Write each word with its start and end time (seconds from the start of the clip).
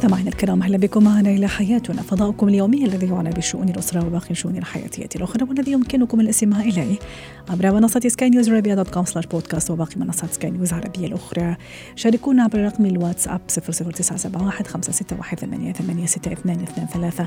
مستمعينا 0.00 0.28
الكرام 0.28 0.62
أهلا 0.62 0.78
بكم. 0.78 1.04
معنا 1.04 1.30
إلى 1.30 1.48
حياتنا. 1.48 2.02
فضاؤكم 2.02 2.48
اليومي 2.48 2.84
الذي 2.84 3.06
يعنى 3.06 3.30
بشؤون 3.30 3.68
الأسرة 3.68 4.06
وباقي 4.06 4.30
الشؤون 4.30 4.56
الحياتيه 4.56 5.08
الأخرى 5.16 5.44
والذي 5.44 5.72
يمكنكم 5.72 6.20
الاستماع 6.20 6.60
إليه 6.60 6.98
عبر 7.50 7.72
منصة 7.72 8.00
سكاي 8.06 8.30
نيوز 8.30 8.50
عربيه 8.50 8.74
dot 8.74 8.88
com 8.88 9.04
slash 9.04 9.26
podcast 9.26 9.70
وباقي 9.70 9.92
منصات 9.96 10.32
سكاي 10.32 10.50
نيوز 10.50 10.72
العربية 10.72 11.06
الأخرى. 11.06 11.56
شاركونا 11.96 12.42
عبر 12.42 12.64
رقم 12.64 12.86
الواتساب 12.86 13.40
00971 13.48 14.66
561 14.66 15.72
886223 15.72 17.26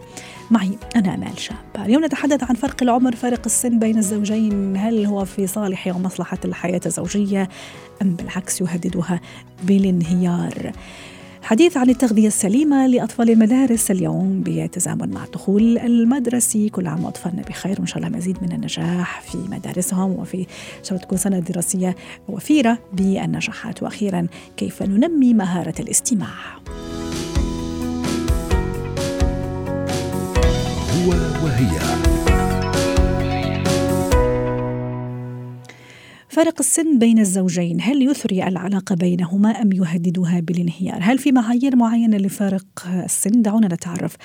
معي 0.52 0.78
أنا 0.95 1.14
آمال 1.14 1.40
شاب. 1.40 1.58
اليوم 1.78 2.05
نتحدث 2.05 2.44
عن 2.44 2.55
فرق 2.55 2.84
العمر 2.84 3.16
فارق 3.16 3.42
السن 3.45 3.80
بين 3.80 3.98
الزوجين. 3.98 4.78
هل 4.78 5.05
هو 5.05 5.26
في 5.26 5.48
صالح 5.48 5.88
ومصلحه 5.88 6.40
الحياة 6.45 6.81
الزوجية؟ 6.86 7.50
أم 8.02 8.16
بالعكس 8.16 8.62
يهددها 8.62 9.22
بالانهيار. 9.64 10.72
حديث 11.43 11.77
عن 11.77 11.89
التغذية 11.89 12.27
السليمة 12.27 12.88
لأطفال 12.88 13.29
المدارس 13.29 13.91
اليوم 13.91 14.43
بتزامن 14.45 15.09
مع 15.09 15.23
الدخول 15.23 15.77
المدرسي 15.77 16.69
كل 16.69 16.88
عام 16.88 17.03
وأطفالنا 17.03 17.41
بخير 17.41 17.75
وإن 17.79 17.85
شاء 17.85 17.97
الله 17.97 18.17
مزيد 18.17 18.38
من 18.41 18.52
النجاح 18.52 19.21
في 19.21 19.38
مدارسهم 19.38 20.11
وفي 20.11 20.38
إن 20.38 20.83
شاء 20.83 20.91
الله 20.91 21.02
تكون 21.02 21.17
سنة 21.17 21.39
دراسية 21.39 21.95
وفيرة 22.29 22.79
بالنجاحات. 22.93 23.83
وأخيرا 23.83 24.27
كيف 24.57 24.83
ننمي 24.83 25.33
مهارة 25.33 25.75
الاستماع؟ 25.79 26.30
هو 30.95 31.09
وهي. 31.44 32.22
فارق 36.34 36.56
السن 36.59 37.00
بين 37.00 37.20
الزوجين 37.20 37.81
هل 37.81 38.02
يثري 38.02 38.48
العلاقة 38.48 38.95
بينهما 38.95 39.50
أم 39.62 39.72
يهددها 39.72 40.40
بالانهيار؟ 40.40 40.98
هل 41.02 41.17
في 41.17 41.31
معايير 41.31 41.75
معينة 41.75 42.17
لفارق 42.17 42.66
السن؟ 42.88 43.42
دعونا 43.42 43.67
نتعرف 43.67 44.16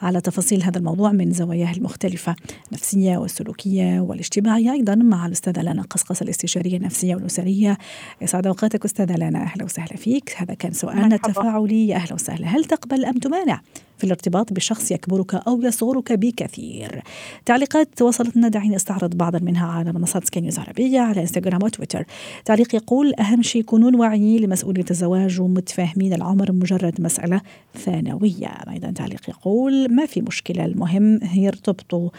على 0.00 0.20
تفاصيل 0.20 0.62
هذا 0.62 0.78
الموضوع 0.78 1.12
من 1.12 1.32
زواياه 1.32 1.72
المختلفة 1.72 2.36
النفسية 2.68 3.16
والسلوكية 3.16 4.00
والاجتماعية 4.00 4.72
أيضا 4.72 4.94
مع 4.94 5.26
الأستاذة 5.26 5.62
لانا 5.62 5.82
قصقص 5.82 6.22
الاستشارية 6.22 6.76
النفسية 6.76 7.14
والأسرية. 7.14 7.78
يسعد 8.22 8.46
أوقاتك 8.46 8.84
أستاذة 8.84 9.14
لانا 9.14 9.42
أهلا 9.42 9.64
وسهلا 9.64 9.96
فيك. 9.96 10.34
هذا 10.36 10.54
كان 10.54 10.72
سؤالنا 10.72 11.14
التفاعلي. 11.14 11.94
أهلا 11.94 12.14
وسهلا. 12.14 12.46
هل 12.46 12.64
تقبل 12.64 13.04
أم 13.04 13.18
تمانع 13.18 13.60
في 13.98 14.04
الارتباط 14.04 14.52
بشخص 14.52 14.90
يكبرك 14.90 15.34
أو 15.34 15.62
يصغرك 15.62 16.12
بكثير؟ 16.12 17.02
تعليقات 17.46 18.02
وصلتنا 18.02 18.48
دعيني 18.48 18.76
أستعرض 18.76 19.14
بعضا 19.14 19.38
منها 19.38 19.66
على 19.66 19.92
منصات 19.92 20.24
سكاي 20.24 20.42
نيوز 20.42 20.58
عربية 20.58 21.00
على 21.00 21.20
إنستغرام 21.20 21.57
وتويتر 21.64 22.04
تعليق 22.44 22.74
يقول 22.74 23.12
أهم 23.20 23.42
شيء 23.42 23.62
كونون 23.62 23.94
واعيين 23.94 24.42
لمسؤولية 24.42 24.84
الزواج 24.90 25.40
ومتفاهمين 25.40 26.12
العمر 26.12 26.52
مجرد 26.52 27.00
مسألة 27.00 27.40
ثانوية. 27.74 28.48
أيضا 28.70 28.90
تعليق 28.90 29.28
يقول 29.28 29.94
ما 29.94 30.06
في 30.06 30.20
مشكلة 30.20 30.64
المهم 30.64 31.20
يرتبطوا 31.34 32.10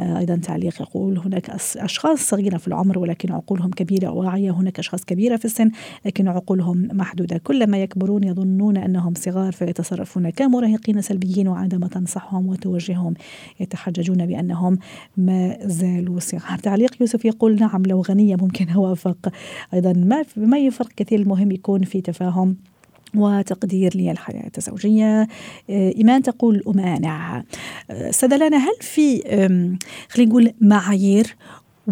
أيضا 0.00 0.36
تعليق 0.36 0.82
يقول 0.82 1.18
هناك 1.18 1.50
أشخاص 1.76 2.18
صغيرة 2.18 2.56
في 2.56 2.68
العمر 2.68 2.98
ولكن 2.98 3.32
عقولهم 3.32 3.70
كبيرة 3.70 4.10
وواعية. 4.10 4.50
هناك 4.50 4.78
أشخاص 4.78 5.04
كبيرة 5.04 5.36
في 5.36 5.44
السن 5.44 5.70
لكن 6.04 6.28
عقولهم 6.28 6.88
محدودة. 6.92 7.38
كلما 7.38 7.82
يكبرون 7.82 8.24
يظنون 8.24 8.76
أنهم 8.76 9.14
صغار 9.14 9.52
فيتصرفون 9.52 10.30
كمراهقين 10.30 11.00
سلبيين 11.00 11.48
وعندما 11.48 11.88
تنصحهم 11.88 12.48
وتوجههم. 12.48 13.14
يتحججون 13.60 14.26
بأنهم 14.26 14.78
ما 15.16 15.56
زالوا 15.64 16.20
صغار. 16.20 16.58
تعليق 16.58 16.96
يوسف 17.00 17.24
يقول 17.24 17.56
نعم 17.56 17.82
لو 17.86 18.00
غنية 18.00 18.36
ممكن 18.36 18.68
أوافق 18.88 19.32
أيضا 19.74 19.92
ما 19.92 20.24
ما 20.36 20.58
يفرق 20.58 20.88
كثير 20.96 21.20
المهم 21.20 21.50
يكون 21.52 21.82
في 21.82 22.00
تفاهم 22.00 22.56
وتقدير 23.14 23.96
للحياة 23.96 24.50
الزوجية. 24.58 25.28
إيمان 25.70 26.22
تقول 26.22 26.62
أمانع 26.68 27.44
سدلنا 28.10 28.56
هل 28.56 28.74
في 28.80 29.22
خلينا 30.08 30.30
نقول 30.30 30.52
معايير 30.60 31.36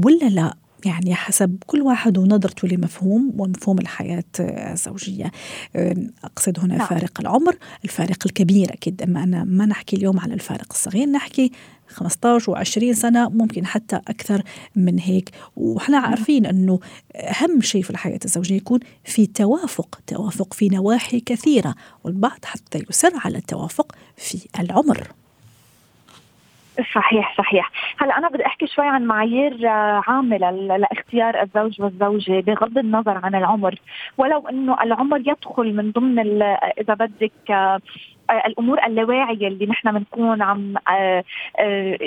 ولا 0.04 0.28
لا؟ 0.28 0.54
يعني 0.84 1.14
حسب 1.14 1.56
كل 1.66 1.82
واحد 1.82 2.18
ونظرته 2.18 2.68
لمفهوم 2.68 3.32
ومفهوم 3.38 3.78
الحياة 3.78 4.24
الزوجية. 4.40 5.30
أقصد 6.24 6.58
هنا 6.60 6.76
نعم. 6.76 6.86
فارق 6.86 7.20
العمر 7.20 7.56
الفارق 7.84 8.18
الكبير 8.26 8.72
أكيد 8.72 9.02
أما 9.02 9.22
أنا 9.22 9.44
ما 9.44 9.66
نحكي 9.66 9.96
اليوم 9.96 10.20
على 10.20 10.34
الفارق 10.34 10.66
الصغير 10.70 11.08
نحكي 11.08 11.52
15 11.88 12.54
و20 12.54 12.92
سنة 12.92 13.28
ممكن 13.28 13.66
حتى 13.66 13.96
أكثر 13.96 14.42
من 14.76 14.98
هيك. 14.98 15.30
وإحنا 15.56 15.98
نعم. 15.98 16.10
عارفين 16.10 16.46
أنه 16.46 16.80
أهم 17.14 17.60
شيء 17.60 17.82
في 17.82 17.90
الحياة 17.90 18.20
الزوجية 18.24 18.56
يكون 18.56 18.80
في 19.04 19.26
توافق 19.26 19.98
توافق 20.06 20.54
في 20.54 20.68
نواحي 20.68 21.20
كثيرة 21.20 21.74
والبعض 22.04 22.44
حتى 22.44 22.78
يصر 22.90 23.10
على 23.24 23.38
التوافق 23.38 23.92
في 24.16 24.48
العمر. 24.60 25.08
صحيح 26.94 27.34
صحيح. 27.38 27.70
هلا 27.98 28.18
أنا 28.18 28.28
بدي 28.28 28.46
أحكي 28.46 28.66
شوي 28.66 28.86
عن 28.86 29.04
معايير 29.04 29.68
آه، 29.68 30.02
عامة 30.06 30.36
لاختيار 30.76 31.42
الزوج 31.42 31.82
والزوجة 31.82 32.40
بغض 32.40 32.78
النظر 32.78 33.20
عن 33.24 33.34
العمر. 33.34 33.80
ولو 34.18 34.48
إنه 34.48 34.82
العمر 34.82 35.20
يدخل 35.20 35.74
من 35.74 35.90
ضمن 35.90 36.42
إذا 36.80 36.94
بدك 36.94 37.50
آه، 37.50 37.80
الأمور 38.30 38.86
اللاواعيه 38.86 39.48
اللي 39.48 39.66
نحن 39.66 39.92
بنكون 39.92 40.42
عم 40.42 40.74
آه، 40.88 41.24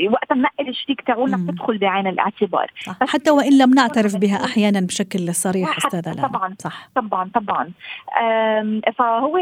وقت 0.09 0.33
ننقي 0.33 0.69
الشريك 0.69 1.01
تاعولنا 1.01 1.37
بتدخل 1.37 1.77
بعين 1.77 2.07
الاعتبار. 2.07 2.71
حتى 3.01 3.31
وإن 3.31 3.57
لم 3.57 3.73
نعترف 3.73 4.15
بها 4.15 4.45
أحيانا 4.45 4.79
بشكل 4.79 5.35
صريح 5.35 5.77
استاذه 5.77 6.27
طبعا 6.27 6.55
صح. 6.59 6.89
طبعا 6.95 7.29
طبعا. 7.33 7.71
فهو 8.97 9.37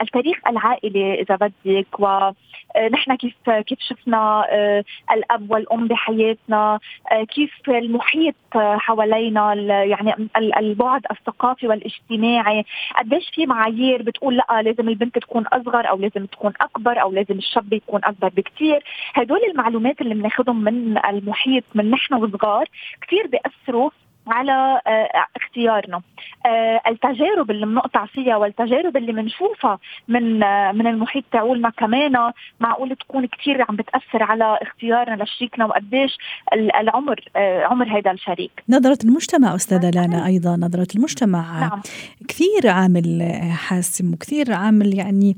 التاريخ 0.00 0.38
العائلي 0.48 1.20
إذا 1.20 1.36
بدك 1.36 2.00
و 2.00 2.30
آه، 2.76 2.88
نحن 2.88 3.14
كيف 3.14 3.34
كيف 3.50 3.78
شفنا 3.80 4.46
آه، 4.50 4.84
الأب 5.12 5.50
والأم 5.50 5.88
بحياتنا 5.88 6.78
آه، 7.12 7.24
كيف 7.24 7.50
المحيط 7.68 8.34
حوالينا 8.54 9.54
يعني 9.84 10.28
البعد 10.36 11.02
الثقافي 11.10 11.68
والاجتماعي 11.68 12.64
قديش 12.98 13.30
في 13.34 13.46
معايير 13.46 14.02
بتقول 14.02 14.36
لا 14.36 14.62
لازم 14.62 14.88
البنت 14.88 15.18
تكون 15.18 15.46
أصغر 15.46 15.89
أو 15.90 15.96
لازم 15.96 16.26
تكون 16.26 16.52
أكبر 16.60 17.02
أو 17.02 17.12
لازم 17.12 17.38
الشاب 17.38 17.72
يكون 17.72 18.00
أكبر 18.04 18.28
بكثير 18.28 18.84
هدول 19.14 19.40
المعلومات 19.50 20.00
اللي 20.00 20.14
بناخذهم 20.14 20.64
من 20.64 20.98
المحيط 20.98 21.64
من 21.74 21.90
نحن 21.90 22.14
وصغار 22.14 22.68
كثير 23.02 23.26
بيأثروا 23.26 23.90
على 24.30 24.80
آه، 24.86 25.08
اختيارنا. 25.36 26.00
آه، 26.46 26.80
التجارب 26.88 27.50
اللي 27.50 27.66
بنقطع 27.66 28.06
فيها 28.06 28.36
والتجارب 28.36 28.96
اللي 28.96 29.12
بنشوفها 29.12 29.78
من 30.08 30.42
آه، 30.42 30.72
من 30.72 30.86
المحيط 30.86 31.24
تاعولنا 31.32 31.70
كمان 31.70 32.32
معقول 32.60 32.96
تكون 32.96 33.26
كثير 33.26 33.64
عم 33.68 33.76
بتأثر 33.76 34.22
على 34.22 34.58
اختيارنا 34.62 35.22
لشريكنا 35.22 35.64
وقديش 35.66 36.18
العمر 36.80 37.24
عمر 37.36 37.98
هذا 37.98 38.10
الشريك. 38.10 38.62
نظرة 38.68 38.98
المجتمع 39.04 39.54
أستاذة 39.54 39.90
لانا 39.90 40.26
أيضا 40.26 40.56
نظرة 40.56 40.86
المجتمع 40.96 41.60
نعم. 41.60 41.80
كثير 42.28 42.68
عامل 42.68 43.32
حاسم 43.52 44.12
وكثير 44.14 44.52
عامل 44.52 44.98
يعني 44.98 45.36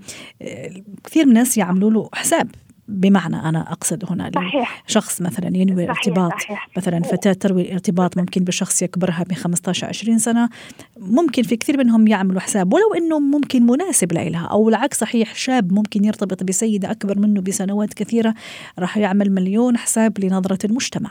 كثير 1.04 1.24
من 1.24 1.30
الناس 1.30 1.58
يعملوا 1.58 1.90
له 1.90 2.08
حساب. 2.14 2.50
بمعنى 2.92 3.36
أنا 3.36 3.72
أقصد 3.72 4.04
هنا 4.10 4.30
صحيح. 4.34 4.82
شخص 4.86 5.22
مثلا 5.22 5.56
ينوي 5.56 5.90
ارتباط 5.90 6.32
صحيح. 6.40 6.68
مثلا 6.76 7.02
فتاة 7.02 7.32
تروي 7.32 7.72
ارتباط 7.72 8.18
ممكن 8.18 8.44
بشخص 8.44 8.82
يكبرها 8.82 9.24
ب 9.30 9.32
15 9.32 9.86
20 9.86 10.18
سنة 10.18 10.48
ممكن 10.96 11.42
في 11.42 11.56
كثير 11.56 11.78
منهم 11.78 12.06
يعملوا 12.06 12.40
حساب 12.40 12.72
ولو 12.72 12.94
إنه 12.94 13.18
ممكن 13.20 13.62
مناسب 13.62 14.12
لها 14.12 14.46
أو 14.46 14.68
العكس 14.68 14.98
صحيح 14.98 15.34
شاب 15.34 15.72
ممكن 15.72 16.04
يرتبط 16.04 16.44
بسيدة 16.44 16.90
أكبر 16.90 17.18
منه 17.18 17.40
بسنوات 17.40 17.94
كثيرة 17.94 18.34
راح 18.78 18.96
يعمل 18.96 19.32
مليون 19.32 19.76
حساب 19.76 20.20
لنظرة 20.20 20.58
المجتمع 20.64 21.10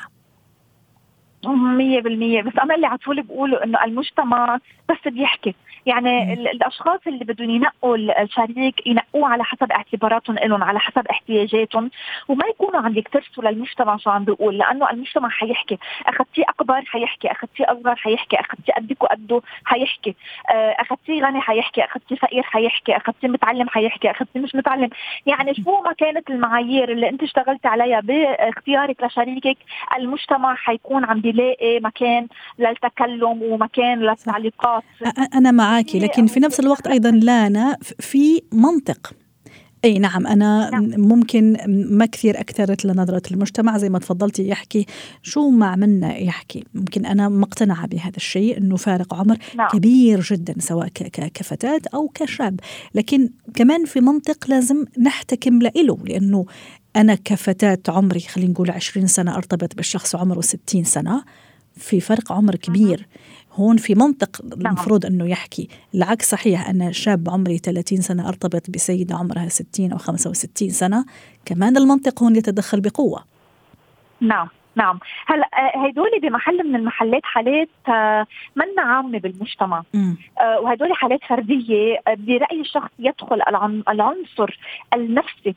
مية 1.47 2.01
بالمية 2.01 2.41
بس 2.41 2.53
أنا 2.63 2.75
اللي 2.75 2.87
على 2.87 2.97
طول 2.97 3.23
بقوله 3.23 3.63
إنه 3.63 3.83
المجتمع 3.83 4.59
بس 4.89 5.13
بيحكي 5.13 5.55
يعني 5.85 6.33
الأشخاص 6.33 6.99
اللي 7.07 7.25
بدهم 7.25 7.49
ينقوا 7.49 7.97
الشريك 7.97 8.87
ينقوه 8.87 9.29
على 9.29 9.43
حسب 9.43 9.71
اعتباراتهم 9.71 10.35
لهم 10.35 10.63
على 10.63 10.79
حسب 10.79 11.07
احتياجاتهم 11.07 11.91
وما 12.27 12.45
يكونوا 12.45 12.81
عم 12.81 12.97
يكترثوا 12.97 13.43
للمجتمع 13.43 13.97
شو 13.97 14.09
عم 14.09 14.23
بيقول 14.25 14.57
لأنه 14.57 14.89
المجتمع 14.89 15.29
حيحكي. 15.29 15.77
اخذتيه 16.05 16.43
أكبر 16.49 16.81
حيحكي 16.85 17.31
اخذتيه 17.31 17.65
أصغر 17.65 17.95
حيحكي 17.95 18.39
اخذتيه 18.39 18.73
قدك 18.73 19.03
وقده 19.03 19.41
حيحكي. 19.65 20.15
آه، 20.49 20.75
اخذتيه 20.79 21.25
غني 21.25 21.41
حيحكي 21.41 21.85
اخذتيه 21.85 22.15
فقير 22.15 22.43
حيحكي 22.43 22.97
اخذتيه 22.97 23.27
متعلم 23.27 23.69
حيحكي 23.69 24.11
اخذتيه 24.11 24.39
مش 24.39 24.55
متعلم. 24.55 24.89
يعني 25.25 25.53
شو 25.53 25.81
ما 25.81 25.93
كانت 25.93 26.29
المعايير 26.29 26.91
اللي 26.91 27.09
أنت 27.09 27.23
اشتغلت 27.23 27.65
عليها 27.65 27.99
باختيارك 27.99 29.03
لشريكك 29.03 29.57
المجتمع 29.97 30.55
حيكون 30.55 31.05
عم 31.05 31.21
يلاقي 31.25 31.79
مكان 31.79 32.27
للتكلم 32.59 33.43
ومكان 33.43 33.99
للتعليقات. 33.99 34.83
أنا 35.35 35.51
معك 35.71 35.95
لكن 35.95 36.27
في 36.27 36.39
نفس 36.39 36.59
الوقت 36.59 36.87
أيضا 36.87 37.11
لانا 37.11 37.77
في 37.99 38.41
منطق. 38.51 39.13
أي 39.85 39.99
نعم 39.99 40.27
أنا 40.27 40.69
نعم. 40.69 41.01
ممكن 41.01 41.57
ما 41.67 42.05
كثير 42.05 42.39
أكثرت 42.39 42.85
لنظرة 42.85 43.21
المجتمع 43.31 43.77
زي 43.77 43.89
ما 43.89 43.99
تفضلتي 43.99 44.47
يحكي. 44.47 44.85
شو 45.21 45.49
ما 45.49 45.65
عملنا 45.65 46.17
يحكي؟ 46.17 46.63
ممكن 46.73 47.05
أنا 47.05 47.29
مقتنعة 47.29 47.87
بهذا 47.87 48.17
الشيء 48.17 48.57
إنه 48.57 48.75
فارق 48.75 49.13
عمر 49.13 49.37
نعم. 49.55 49.69
كبير 49.69 50.21
جدا 50.21 50.55
سواء 50.59 50.87
كفتاة 51.33 51.81
أو 51.93 52.07
كشاب. 52.07 52.59
لكن 52.95 53.29
كمان 53.53 53.85
في 53.85 53.99
منطق 54.01 54.49
لازم 54.49 54.85
نحتكم 54.99 55.59
له 55.59 55.97
لأنه 56.05 56.45
أنا 56.95 57.15
كفتاة 57.15 57.79
عمري 57.87 58.19
خلينا 58.19 58.51
نقول 58.51 58.71
20 58.71 59.07
سنة 59.07 59.35
أرتبط 59.35 59.75
بالشخص 59.75 60.15
عمره 60.15 60.41
60 60.41 60.83
سنة 60.83 61.23
في 61.75 61.99
فرق 61.99 62.31
عمر 62.31 62.55
كبير. 62.55 63.07
هون 63.55 63.77
في 63.77 63.95
منطق 63.95 64.41
نعم. 64.57 64.67
المفروض 64.67 65.05
إنه 65.05 65.29
يحكي. 65.29 65.69
العكس 65.95 66.29
صحيح 66.29 66.69
أنا 66.69 66.91
شاب 66.91 67.29
عمري 67.29 67.57
30 67.57 68.01
سنة 68.01 68.27
أرتبط 68.27 68.69
بسيدة 68.69 69.15
عمرها 69.15 69.47
60 69.47 69.91
أو 69.91 69.97
65 69.97 70.69
سنة 70.69 71.05
كمان 71.45 71.77
المنطق 71.77 72.23
هون 72.23 72.35
يتدخل 72.35 72.81
بقوة. 72.81 73.23
نعم 74.21 74.47
نعم. 74.75 74.99
هلا 75.27 75.49
آه، 75.53 75.87
هدول 75.87 76.09
بمحل 76.21 76.67
من 76.67 76.75
المحلات 76.75 77.21
حالات 77.23 77.69
آه، 77.89 78.25
منا 78.55 78.81
عامه 78.81 79.19
بالمجتمع. 79.19 79.83
آه، 80.41 80.59
وهدول 80.59 80.93
حالات 80.93 81.19
فردية 81.29 82.01
برايي 82.07 82.61
الشخص 82.61 82.89
يدخل 82.99 83.41
العنصر 83.89 84.59
النفسي 84.93 85.55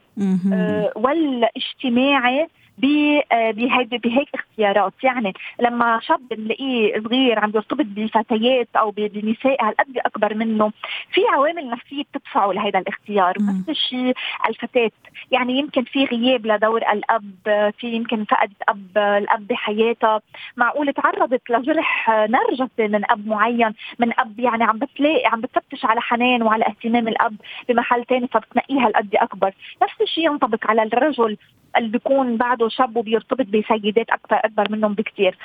والاجتماعي 0.96 2.42
آه، 2.42 2.48
بهيك 2.78 4.28
اختيارات. 4.34 4.92
يعني 5.02 5.32
لما 5.60 6.00
شاب 6.02 6.32
نلاقيه 6.38 7.00
صغير 7.00 7.38
عم 7.38 7.52
يرتبط 7.54 7.86
بفتيات 7.86 8.68
أو 8.76 8.90
بنساء 8.90 9.64
هالقد 9.64 9.98
أكبر 9.98 10.34
منه. 10.34 10.72
في 11.12 11.20
عوامل 11.32 11.70
نفسية 11.70 12.02
بتدفعه 12.02 12.52
لهذا 12.52 12.78
الاختيار. 12.78 13.34
نفس 13.40 13.68
الشيء 13.68 14.14
الفتاه 14.48 14.90
يعني 15.30 15.58
يمكن 15.58 15.82
في 15.84 16.04
غياب 16.04 16.46
لدور 16.46 16.82
الأب 16.92 17.72
في 17.78 17.86
يمكن 17.86 18.24
فقدت 18.24 18.62
أب 18.68 18.98
الأب 18.98 19.46
بحياتها. 19.46 20.20
معقول 20.56 20.92
تعرضت 20.92 21.50
لجرح 21.50 22.08
نرجسي 22.08 22.88
من 22.88 23.10
أب 23.10 23.26
معين 23.26 23.74
من 23.98 24.20
أب 24.20 24.40
يعني 24.40 24.64
عم 24.64 24.78
بتلاقي 24.78 25.26
عم 25.26 25.40
بتفتش 25.40 25.84
على 25.84 26.00
حنان 26.00 26.42
وعلى 26.42 26.64
اهتمام 26.66 27.08
الأب 27.08 27.36
بمحل 27.68 28.04
ثاني 28.04 28.28
فبتنقيها 28.28 28.86
هالقد 28.86 29.14
أكبر. 29.14 29.52
نفس 29.82 30.00
الشيء 30.00 30.24
ينطبق 30.24 30.70
على 30.70 30.82
الرجل. 30.82 31.36
اللي 31.76 31.88
بيكون 31.88 32.36
بعده 32.36 32.68
شاب 32.68 32.96
وبيرتبط 32.96 33.46
بسيدات 33.46 34.10
أكثر 34.10 34.40
أكبر 34.44 34.66
منهم 34.70 34.94
بكثير 34.94 35.38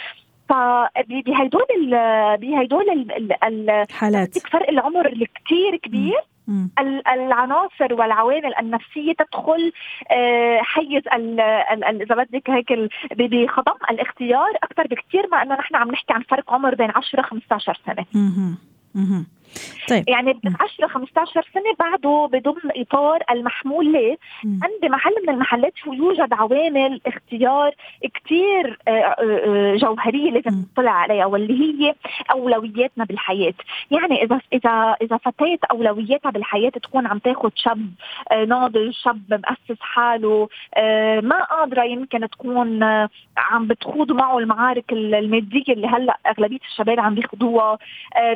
فبهدول 0.50 1.92
بهدول 2.38 3.08
الحالات. 3.44 4.38
فرق 4.38 4.70
العمر 4.70 5.06
الكثير 5.06 5.76
كبير. 5.84 6.20
العناصر 7.14 7.94
والعوامل 7.94 8.56
النفسية 8.60 9.14
تدخل 9.14 9.72
آه، 10.12 10.60
حيز 10.62 11.04
إذا 12.02 12.16
بدك 12.16 12.50
هيك 12.50 12.90
بخضم 13.12 13.76
الاختيار 13.90 14.50
أكثر 14.64 14.88
بكثير 14.88 15.28
ما 15.32 15.42
إنه 15.42 15.56
نحن 15.56 15.76
عم 15.76 15.92
نحكي 15.92 16.14
عن 16.14 16.22
فرق 16.22 16.54
عمر 16.54 16.76
بين 16.76 16.92
10 16.96 17.22
15 17.22 17.80
سنة. 17.86 18.06
طيب. 19.90 20.10
يعني 20.10 20.40
10 20.60 20.88
15 20.88 21.48
سنة 21.54 21.74
بعده 21.80 22.30
بضمن 22.34 22.72
إطار 22.76 23.24
المحمول 23.32 23.94
له 23.94 24.18
عند 24.46 24.92
محل 24.92 25.14
من 25.24 25.30
المحلات 25.34 25.74
يوجد 25.88 26.34
عوامل 26.34 27.02
اختيار 27.08 27.76
كثير 28.14 28.80
آه، 28.88 28.92
آه، 28.92 29.16
آه، 29.20 29.76
جوهرية 29.76 30.32
لازم 30.32 30.60
نطلع 30.72 30.92
عليها 30.92 31.26
واللي 31.26 31.60
هي 31.60 31.96
أولوياتنا 32.32 33.06
بالحياة، 33.06 33.54
يعني 33.92 34.24
إذا 34.24 34.40
إذا 34.54 34.96
إذا 35.02 35.18
فتاه 35.18 35.58
أولوياتها 35.72 36.32
بالحياة 36.32 36.70
تكون 36.70 37.08
عم 37.08 37.20
تاخذ 37.20 37.50
شاب 37.56 37.90
ناضج، 38.48 38.92
شاب 38.92 39.22
مؤسس 39.32 39.82
حاله، 39.82 40.50
ما 41.22 41.44
قادرة 41.44 41.84
يمكن 41.84 42.30
تكون 42.30 42.84
عم 43.38 43.68
بتخوض 43.68 44.12
معه 44.12 44.38
المعارك 44.38 44.94
المادية 44.94 45.74
اللي 45.74 45.88
هلأ 45.88 46.18
أغلبية 46.28 46.60
الشباب 46.72 47.00
عم 47.00 47.16
بيخوضوها، 47.16 47.78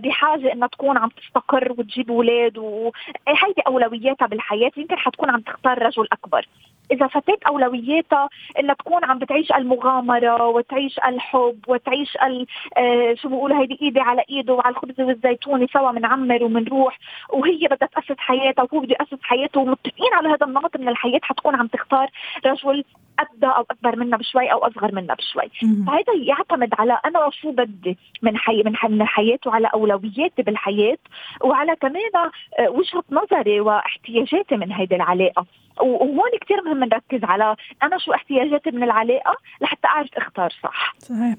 بحاجة 0.04 0.54
إنها 0.54 0.68
تكون 0.68 0.98
عم 1.04 1.10
تستقر 1.10 1.72
وتجيب 1.72 2.12
أولاد 2.12 2.58
وهيدي 2.58 3.62
أولوياتها 3.68 4.28
بالحياة 4.28 4.72
يمكن 4.78 4.98
حتكون 4.98 5.30
عم 5.30 5.42
تختار 5.42 5.84
رجل 5.84 6.08
أكبر. 6.12 6.48
إذا 6.94 7.08
فتاه 7.08 7.38
أولوياتها 7.48 8.30
إنها 8.60 8.76
تكون 8.76 9.06
عم 9.06 9.20
بتعيش 9.20 9.52
المغامرة 9.52 10.48
وتعيش 10.48 11.00
الحب 11.08 11.60
وتعيش 11.68 12.18
ال 12.24 12.48
آه 12.78 13.14
شو 13.14 13.30
بقولوا 13.30 13.62
هيدي 13.62 13.80
إيدي 13.82 14.00
على 14.00 14.24
إيده 14.30 14.54
وعلى 14.54 14.76
الخبز 14.76 15.02
والزيتون 15.02 15.68
سوا 15.68 15.92
بنعمر 15.92 16.44
وبنروح 16.44 17.00
وهي 17.30 17.68
بدها 17.68 17.88
تأسس 17.88 18.18
حياتها 18.18 18.64
وهو 18.64 18.80
بده 18.80 18.96
يأسس 19.00 19.24
حياته 19.24 19.60
ومتفقين 19.60 20.14
على 20.14 20.30
هذا 20.30 20.46
النمط 20.46 20.78
من 20.78 20.90
الحياة 20.90 21.20
حتكون 21.24 21.56
عم 21.56 21.68
تختار 21.68 22.08
رجل 22.46 22.84
قدها 23.20 23.50
أو 23.50 23.66
أكبر 23.72 23.96
منا 23.96 24.18
بشوي 24.18 24.52
أو 24.52 24.58
أصغر 24.58 24.96
منا 24.96 25.14
بشوي. 25.14 25.50
فهذا 25.88 26.14
يعتمد 26.24 26.74
على 26.80 27.00
أنا 27.06 27.30
شو 27.42 27.52
بدي 27.52 27.98
من 28.22 28.38
حي 28.38 28.64
من 28.64 29.06
حياتي 29.06 29.50
وعلى 29.50 29.70
أولوياتي 29.74 30.42
بالحياة 30.42 30.98
وعلى 31.42 31.76
كمان 31.76 32.12
آه، 32.60 32.70
وجهة 32.70 33.04
نظري 33.12 33.60
واحتياجاتي 33.60 34.58
من 34.58 34.72
هيدي 34.72 34.96
العلاقة. 34.96 35.46
وهون 35.82 36.30
كثير 36.42 36.64
مهم 36.64 36.83
نركز 36.86 37.24
على 37.24 37.56
أنا 37.84 37.98
شو 37.98 38.14
احتياجاتي 38.14 38.72
من 38.72 38.84
العلاقة 38.84 39.36
لحتى 39.62 39.88
أعرف 39.88 40.10
أختار 40.18 40.54
صح. 40.64 40.96
صحيح. 41.00 41.36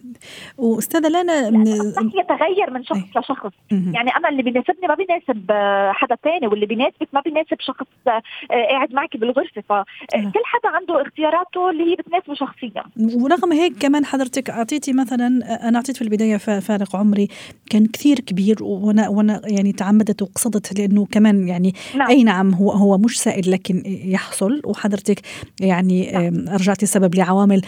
وأستاذة 0.58 1.08
لانا 1.08 1.50
من... 1.50 1.66
يتغير 2.14 2.70
من 2.70 2.84
شخص 2.84 2.98
أي. 3.16 3.20
لشخص. 3.20 3.52
يعني 3.70 4.16
أنا 4.16 4.28
اللي 4.28 4.42
بيناسبني 4.42 4.88
ما 4.88 4.94
بيناسب 4.94 5.50
آه، 5.50 5.92
حدا 5.92 6.16
ثاني 6.24 6.46
واللي 6.46 6.66
بيناسبك 6.66 7.08
ما 7.12 7.20
بيناسب 7.20 7.56
شخص 7.60 7.86
آه، 8.06 8.22
قاعد 8.50 8.94
معك 8.94 9.16
بالغرفة. 9.16 9.62
فكل 9.68 10.42
حدا 10.44 10.68
عنده 10.68 11.02
اختياراته 11.02 11.70
اللي 11.70 11.90
هي 11.90 11.94
بتناسبه 11.94 12.34
شخصيا. 12.34 12.84
ورغم 13.22 13.52
هيك 13.52 13.78
كمان 13.78 14.04
حضرتك 14.04 14.50
أعطيتي 14.50 14.92
مثلا 14.92 15.26
أنا 15.68 15.76
أعطيت 15.76 15.96
في 15.96 16.02
البداية 16.02 16.36
فارق 16.36 16.96
عمري 16.96 17.28
كان 17.70 17.86
كثير 17.86 18.20
كبير 18.20 18.56
وأنا 18.60 19.08
وأنا 19.08 19.40
يعني 19.44 19.72
تعمدت 19.72 20.22
وقصدت 20.22 20.78
لأنه 20.78 21.06
كمان 21.06 21.48
يعني 21.48 21.72
نعم. 21.94 22.08
أي 22.08 22.24
نعم 22.24 22.54
هو 22.54 22.70
هو 22.70 22.98
مش 22.98 23.20
سائد 23.20 23.46
لكن 23.48 23.82
يحصل. 23.86 24.62
وحضرتك 24.64 25.20
يعني 25.60 26.12
نعم. 26.12 26.48
ارجعتي 26.48 26.82
السبب 26.82 27.14
لعوامل 27.14 27.62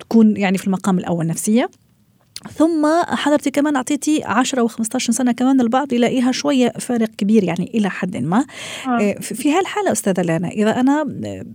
تكون 0.00 0.36
يعني 0.36 0.58
في 0.58 0.66
المقام 0.66 0.98
الأول 0.98 1.26
نفسية 1.26 1.70
ثم 2.52 2.86
حضرتك 3.06 3.52
كمان 3.52 3.76
أعطيتي 3.76 4.24
10 4.24 4.68
و15 4.68 4.96
سنة 4.98 5.32
كمان 5.32 5.60
البعض 5.60 5.92
يلاقيها 5.92 6.32
شوية 6.32 6.72
فارق 6.78 7.08
كبير 7.08 7.44
يعني 7.44 7.70
إلى 7.74 7.90
حد 7.90 8.16
ما 8.16 8.44
آه. 8.86 8.90
آه، 8.90 9.14
في 9.20 9.52
هالحالة 9.52 9.92
أستاذة 9.92 10.22
لانا 10.22 10.48
إذا 10.48 10.80
أنا 10.80 11.00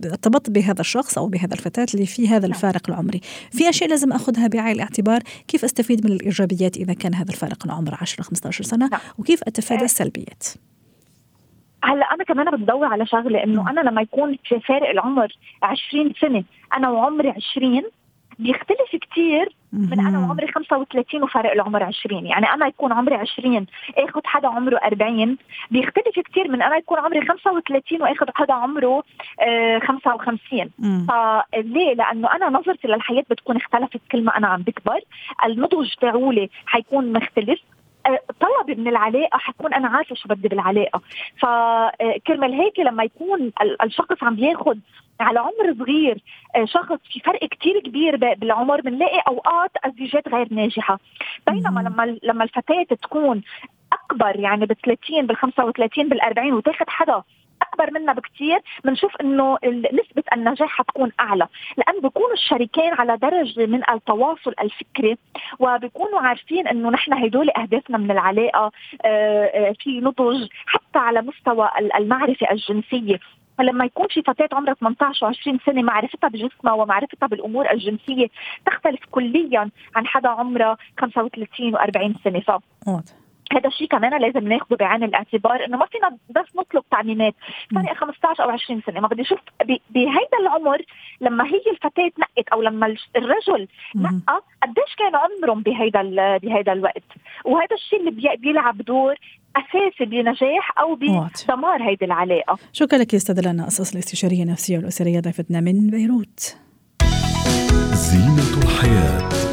ارتبطت 0.04 0.50
بهذا 0.50 0.80
الشخص 0.80 1.18
أو 1.18 1.28
بهذا 1.28 1.54
الفتاة 1.54 1.86
اللي 1.94 2.06
في 2.06 2.28
هذا 2.28 2.38
نعم. 2.38 2.50
الفارق 2.50 2.90
العمري 2.90 3.20
في 3.50 3.68
أشياء 3.68 3.90
لازم 3.90 4.12
أخذها 4.12 4.46
بعين 4.46 4.74
الاعتبار 4.74 5.22
كيف 5.48 5.64
أستفيد 5.64 6.06
من 6.06 6.12
الإيجابيات 6.12 6.76
إذا 6.76 6.92
كان 6.92 7.14
هذا 7.14 7.30
الفارق 7.30 7.66
العمر 7.66 7.98
10 8.00 8.22
15 8.22 8.64
سنة 8.64 8.88
نعم. 8.88 9.00
وكيف 9.18 9.42
أتفادى 9.42 9.82
آه. 9.82 9.84
السلبيات 9.84 10.44
هلا 11.84 12.14
أنا 12.14 12.24
كمان 12.24 12.50
بدور 12.50 12.84
على 12.84 13.06
شغلة 13.06 13.44
إنه 13.44 13.70
أنا 13.70 13.80
لما 13.80 14.02
يكون 14.02 14.38
في 14.44 14.60
فارق 14.60 14.88
العمر 14.88 15.32
20 15.62 16.12
سنة 16.20 16.44
أنا 16.76 16.90
وعمري 16.90 17.30
20 17.30 17.82
بيختلف 18.38 18.96
كثير 19.10 19.54
من 19.72 20.00
أنا 20.00 20.18
وعمري 20.18 20.46
35 20.46 21.22
وفارق 21.22 21.52
العمر 21.52 21.82
20 21.82 22.26
يعني 22.26 22.46
أنا 22.54 22.66
يكون 22.66 22.92
عمري 22.92 23.14
20 23.14 23.66
آخذ 23.96 24.20
حدا 24.24 24.48
عمره 24.48 24.76
40 24.76 25.36
بيختلف 25.70 26.20
كثير 26.20 26.48
من 26.50 26.62
أنا 26.62 26.76
يكون 26.76 26.98
عمري 26.98 27.26
35 27.26 28.02
وآخذ 28.02 28.26
حدا 28.34 28.54
عمره 28.54 29.02
آه 29.40 29.78
55 29.78 30.70
فليه؟ 31.08 31.94
لأنه 31.94 32.36
أنا 32.36 32.48
نظرتي 32.48 32.88
للحياة 32.88 33.24
بتكون 33.30 33.56
اختلفت 33.56 34.00
كل 34.12 34.24
ما 34.24 34.36
أنا 34.36 34.46
عم 34.48 34.62
بكبر. 34.62 35.00
النضج 35.46 35.94
تاعولي 36.00 36.50
حيكون 36.66 37.12
مختلف. 37.12 37.60
طلبي 38.40 38.74
من 38.74 38.88
العلاقة 38.88 39.38
حكون 39.38 39.74
أنا 39.74 39.88
عارفة 39.88 40.14
شو 40.14 40.28
بدي 40.28 40.48
بالعلاقة. 40.48 41.00
فكرمال 41.38 42.52
هيك 42.52 42.78
لما 42.80 43.04
يكون 43.04 43.52
الشخص 43.84 44.22
عم 44.22 44.36
بياخذ 44.36 44.76
على 45.20 45.38
عمر 45.40 45.74
صغير 45.78 46.22
آه، 46.56 46.64
شخص 46.64 46.98
في 47.12 47.20
فرق 47.20 47.44
كتير 47.44 47.80
كبير 47.80 48.16
بالعمر 48.16 48.80
بنلاقي 48.80 49.22
أوقات 49.28 49.70
الزيجات 49.86 50.28
غير 50.28 50.48
ناجحة. 50.50 50.98
بينما 51.46 51.80
لما 51.80 52.18
لما 52.22 52.44
الفتاة 52.44 52.82
تكون 52.82 53.42
أكبر 53.92 54.40
يعني 54.40 54.66
بال 54.66 54.76
30 54.76 55.26
بال 55.26 55.36
35 55.36 56.08
بال 56.08 56.20
40 56.20 56.52
وتاخذ 56.52 56.84
حدا 56.88 57.22
أكبر 57.72 58.00
منا 58.00 58.12
بكثير 58.12 58.60
بنشوف 58.84 59.16
إنه 59.20 59.58
نسبة 59.92 60.22
النجاح 60.32 60.68
حتكون 60.68 61.12
أعلى. 61.20 61.46
لأن 61.76 62.00
بيكونوا 62.00 62.32
الشريكين 62.32 62.94
على 62.94 63.16
درجة 63.16 63.66
من 63.66 63.82
التواصل 63.90 64.54
الفكري 64.60 65.18
وبيكونوا 65.58 66.20
عارفين 66.20 66.68
إنه 66.68 66.90
نحن 66.90 67.12
هدول 67.12 67.50
أهدافنا 67.50 67.98
من 67.98 68.10
العلاقة 68.10 68.72
آه، 69.04 69.44
آه، 69.44 69.74
في 69.80 70.00
نضج 70.00 70.48
حتى 70.66 70.98
على 70.98 71.22
مستوى 71.22 71.70
المعرفة 71.98 72.50
الجنسية. 72.50 73.18
فلما 73.58 73.84
يكون 73.84 74.06
في 74.08 74.22
فتاة 74.22 74.48
عمرها 74.52 74.74
18 74.74 75.32
و20 75.32 75.66
سنة 75.66 75.82
معرفتها 75.82 76.28
بجسمها 76.28 76.72
ومعرفتها 76.72 77.26
بالأمور 77.26 77.70
الجنسية 77.70 78.26
تختلف 78.66 79.00
كليا 79.10 79.70
عن 79.96 80.06
حدا 80.06 80.28
عمره 80.28 80.78
35 80.98 81.76
و40 81.76 82.24
سنة. 82.24 82.40
ف 82.40 82.50
هذا 83.52 83.68
الشيء 83.68 83.88
كمان 83.88 84.20
لازم 84.20 84.48
ناخذه 84.48 84.76
بعين 84.76 85.04
الاعتبار 85.04 85.64
إنه 85.64 85.76
ما 85.76 85.86
فينا 85.86 86.16
بس 86.30 86.56
نطلب 86.56 86.82
تعميمات 86.90 87.34
فرق 87.74 87.94
15 87.94 88.44
أو 88.44 88.50
20 88.50 88.82
سنة 88.86 89.00
ما 89.00 89.08
بدي 89.08 89.22
أشوف 89.22 89.38
بهيدا 89.90 90.38
العمر 90.40 90.82
لما 91.20 91.44
هي 91.44 91.62
الفتاة 91.70 92.10
نقت 92.18 92.48
أو 92.52 92.62
لما 92.62 92.86
الرجل 93.16 93.68
نقى 93.96 94.42
قديش 94.62 94.94
كان 94.98 95.12
عمرهم 95.16 95.62
بهيدا 95.62 96.02
بهيدا 96.36 96.72
الوقت؟ 96.72 97.02
وهذا 97.44 97.76
الشيء 97.76 98.00
اللي 98.00 98.36
بيلعب 98.36 98.82
دور 98.82 99.14
أساسي 99.56 100.04
بنجاح 100.04 100.78
أو 100.78 100.94
بدمار 100.94 101.82
هيدي 101.82 102.04
العلاقة. 102.04 102.58
شكرا 102.72 102.98
لك 102.98 103.14
أستاذة 103.14 103.52
لنا 103.52 103.66
أساس 103.66 103.94
الاستشارية 103.94 104.42
النفسية 104.42 104.78
والأسرية 104.78 105.20
ضيفتنا 105.20 105.60
من 105.60 105.90
بيروت. 105.90 106.56
زينة 107.92 108.62
الحياة. 108.64 109.51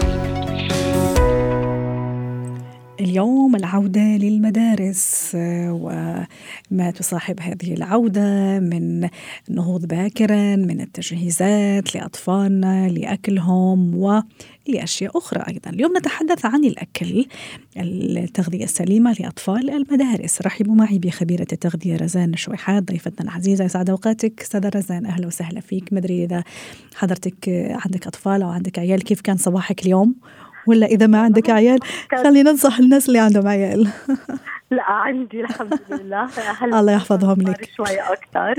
اليوم 2.99 3.55
العودة 3.55 4.01
للمدارس 4.01 5.31
وما 5.35 6.91
تصاحب 6.95 7.39
هذه 7.39 7.73
العودة 7.73 8.59
من 8.59 9.09
نهوض 9.49 9.85
باكرا 9.85 10.55
من 10.55 10.81
التجهيزات 10.81 11.95
لأطفالنا 11.95 12.89
لأكلهم 12.89 13.95
ولأشياء 13.95 15.17
أخرى 15.17 15.43
أيضا. 15.47 15.69
اليوم 15.69 15.97
نتحدث 15.97 16.45
عن 16.45 16.65
الأكل 16.65 17.25
التغذية 17.77 18.63
السليمة 18.63 19.15
لأطفال 19.19 19.69
المدارس. 19.69 20.41
رحبوا 20.41 20.75
معي 20.75 20.99
بخبيرة 20.99 21.47
التغذية 21.51 21.97
رزان 21.97 22.35
شويحات 22.35 22.83
ضيفتنا 22.83 23.29
العزيزة. 23.29 23.65
يسعد 23.65 23.89
أوقاتك 23.89 24.41
أستاذة 24.41 24.69
رزان. 24.75 25.05
أهلا 25.05 25.27
وسهلا 25.27 25.61
فيك. 25.61 25.93
مدري 25.93 26.23
إذا 26.23 26.43
حضرتك 26.95 27.49
عندك 27.85 28.07
أطفال 28.07 28.41
أو 28.41 28.49
عندك 28.49 28.79
عيال 28.79 29.03
كيف 29.03 29.21
كان 29.21 29.37
صباحك 29.37 29.85
اليوم؟ 29.85 30.15
ولا 30.69 30.85
إذا 30.85 31.07
ما 31.07 31.19
عندك 31.19 31.49
عيال؟ 31.49 31.79
خلينا 32.23 32.51
ننصح 32.51 32.79
الناس 32.79 33.07
اللي 33.07 33.19
عندهم 33.19 33.47
عيال. 33.47 33.87
لا 34.71 34.83
عندي 34.83 35.41
الحمد 35.41 35.79
لله 35.89 36.29
الله 36.79 36.91
يحفظهم 36.91 37.41
لك. 37.41 37.69
شوي 37.77 37.99
أكثر. 37.99 38.55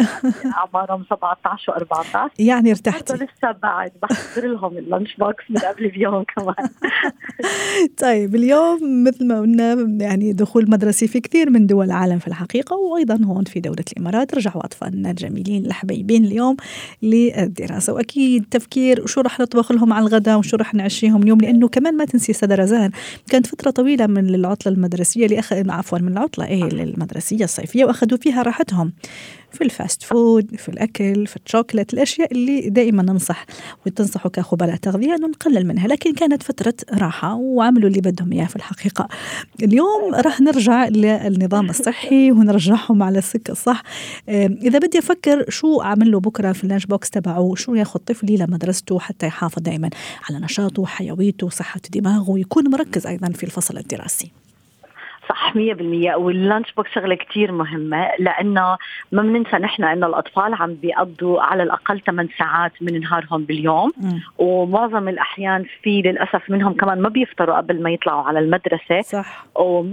أعمارهم 0.46 1.04
17 1.10 1.72
و14 1.72 2.30
يعني 2.38 2.70
ارتحتي. 2.70 3.14
لسه 3.14 3.52
بعد. 3.62 3.92
بحضر 4.02 4.46
لهم 4.46 4.78
اللانش 4.78 5.16
بوكس 5.16 5.44
من 5.50 5.56
قبل 5.56 5.88
بيوم 5.88 6.24
كمان. 6.36 6.68
طيب 8.02 8.34
اليوم 8.34 9.04
مثل 9.04 9.26
ما 9.26 9.40
قلنا 9.40 9.74
يعني 10.04 10.32
دخول 10.32 10.70
مدرسي 10.70 11.08
في 11.08 11.20
كثير 11.20 11.50
من 11.50 11.66
دول 11.66 11.86
العالم 11.86 12.18
في 12.18 12.28
الحقيقة 12.28 12.76
وأيضا 12.76 13.18
هون 13.24 13.44
في 13.44 13.60
دولة 13.60 13.84
الإمارات. 13.92 14.34
رجعوا 14.34 14.64
أطفالنا 14.64 15.10
الجميلين 15.10 15.66
الحبيبين 15.66 16.24
اليوم 16.24 16.56
للدراسة. 17.02 17.92
وأكيد 17.92 18.44
تفكير 18.50 19.06
شو 19.06 19.20
رح 19.20 19.40
نطبخ 19.40 19.72
لهم 19.72 19.92
على 19.92 20.06
الغداء 20.06 20.38
وشو 20.38 20.56
رح 20.56 20.74
نعشيهم 20.74 21.22
اليوم 21.22 21.40
لأنه 21.40 21.68
كمان 21.68 21.96
ما 21.96 22.04
تنسي 22.04 22.32
أستاذة 22.32 22.54
رزان 22.54 22.90
كانت 23.30 23.46
فترة 23.46 23.70
طويلة 23.70 24.06
من 24.06 24.34
العطلة 24.34 24.72
المدرسية 24.72 25.24
اللي 25.26 25.38
أخ... 25.38 25.52
عفوا 25.52 25.99
من 26.00 26.12
العطلة 26.12 26.46
إيه 26.46 26.64
المدرسية 26.64 27.44
الصيفية 27.44 27.84
وأخذوا 27.84 28.18
فيها 28.18 28.42
راحتهم 28.42 28.92
في 29.52 29.64
ال 29.64 29.72
fast 29.72 30.02
food 30.02 30.56
في 30.56 30.68
الأكل 30.68 31.26
في 31.26 31.36
الشوكولات 31.46 31.94
الأشياء 31.94 32.32
اللي 32.32 32.70
دائما 32.70 33.02
ننصح 33.02 33.46
وتنصحوا 33.86 34.30
كخبراء 34.30 34.76
تغذية 34.76 35.14
أنه 35.14 35.28
نقلل 35.28 35.66
منها 35.66 35.88
لكن 35.88 36.14
كانت 36.14 36.42
فترة 36.42 36.74
راحة 36.92 37.34
وعملوا 37.34 37.88
اللي 37.88 38.00
بدهم 38.00 38.32
إياه 38.32 38.46
في 38.46 38.56
الحقيقة. 38.56 39.08
اليوم 39.62 40.14
راح 40.14 40.40
نرجع 40.40 40.88
للنظام 40.88 41.70
الصحي 41.70 42.30
ونرجعهم 42.30 43.02
على 43.02 43.18
السكة 43.18 43.52
الصح. 43.52 43.82
إذا 44.28 44.78
بدي 44.78 44.98
أفكر 44.98 45.44
شو 45.48 45.80
أعمل 45.80 46.10
له 46.10 46.20
بكرة 46.20 46.52
في 46.52 46.64
ال 46.64 46.68
lunch 46.68 46.86
box 46.86 47.10
تبعه 47.10 47.54
شو 47.54 47.74
ياخذ 47.74 48.00
طفلي 48.00 48.36
لمدرسته 48.36 48.98
حتى 48.98 49.26
يحافظ 49.26 49.62
دائما 49.62 49.90
على 50.30 50.38
نشاطه 50.38 50.82
وحيويته 50.82 51.46
وصحة 51.46 51.80
دماغه 51.90 52.30
ويكون 52.30 52.70
مركز 52.70 53.06
أيضا 53.06 53.28
في 53.28 53.44
الفصل 53.44 53.78
الدراسي. 53.78 54.32
صح 55.40 55.54
100% 55.54 56.16
وال 56.16 56.32
lunch 56.32 56.72
box 56.72 56.90
شغلة 56.94 57.14
كثير 57.14 57.52
مهمة 57.52 58.08
لأنه 58.18 58.76
ما 59.12 59.22
بننسى 59.22 59.56
نحن 59.56 59.84
إنه 59.84 60.06
الأطفال 60.06 60.54
عم 60.54 60.74
بيقضوا 60.74 61.42
على 61.42 61.62
الأقل 61.62 62.00
8 62.00 62.30
ساعات 62.38 62.72
من 62.80 63.00
نهارهم 63.00 63.44
باليوم. 63.44 63.92
م. 63.96 64.18
ومعظم 64.38 65.08
الأحيان 65.08 65.64
في 65.82 66.02
للأسف 66.02 66.50
منهم 66.50 66.72
كمان 66.72 67.00
ما 67.00 67.08
بيفطروا 67.08 67.56
قبل 67.56 67.82
ما 67.82 67.90
يطلعوا 67.90 68.22
على 68.22 68.38
المدرسة. 68.38 69.00
صح. 69.02 69.46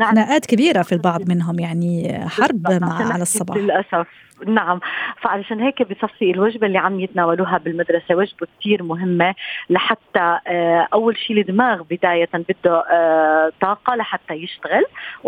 خناقات 0.09 0.45
كبيرة 0.45 0.81
في 0.81 0.91
البعض 0.91 1.29
منهم 1.29 1.59
يعني 1.59 2.19
حرب 2.27 2.71
مع 2.81 3.13
على 3.13 3.21
الصباح. 3.21 3.57
للأسف. 3.57 4.07
نعم. 4.45 4.79
فعلشان 5.21 5.59
هيك 5.59 5.81
بصفي 5.81 6.31
الوجبة 6.31 6.67
اللي 6.67 6.77
عم 6.77 6.99
يتناولوها 6.99 7.57
بالمدرسة 7.57 8.15
وجبة 8.15 8.47
كثير 8.59 8.83
مهمة 8.83 9.35
لحتى 9.69 10.39
آه، 10.47 10.87
أول 10.93 11.17
شيء 11.17 11.41
الدماغ 11.41 11.83
بداية 11.89 12.29
بده 12.33 12.83
آه، 12.91 13.51
طاقة 13.61 13.95
لحتى 13.95 14.33
يشتغل. 14.33 14.83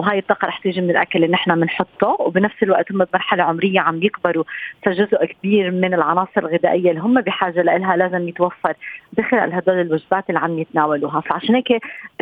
وهي 0.09 0.19
الطاقة 0.19 0.45
رح 0.47 0.57
تيجي 0.59 0.81
من 0.81 0.89
الأكل 0.89 1.23
اللي 1.23 1.33
نحن 1.33 1.59
بنحطه 1.59 2.17
وبنفس 2.19 2.63
الوقت 2.63 2.91
هم 2.91 3.03
بمرحلة 3.03 3.43
عمرية 3.43 3.79
عم 3.79 4.03
يكبروا 4.03 4.43
فجزء 4.83 5.25
كبير 5.25 5.71
من 5.71 5.93
العناصر 5.93 6.31
الغذائية 6.37 6.89
اللي 6.89 7.01
هم 7.01 7.21
بحاجة 7.21 7.61
لها 7.61 7.97
لازم 7.97 8.27
يتوفر 8.27 8.73
داخل 9.13 9.37
هدول 9.37 9.79
الوجبات 9.81 10.29
اللي 10.29 10.39
عم 10.39 10.59
يتناولوها. 10.59 11.21
فعشان 11.21 11.55
هيك 11.55 11.67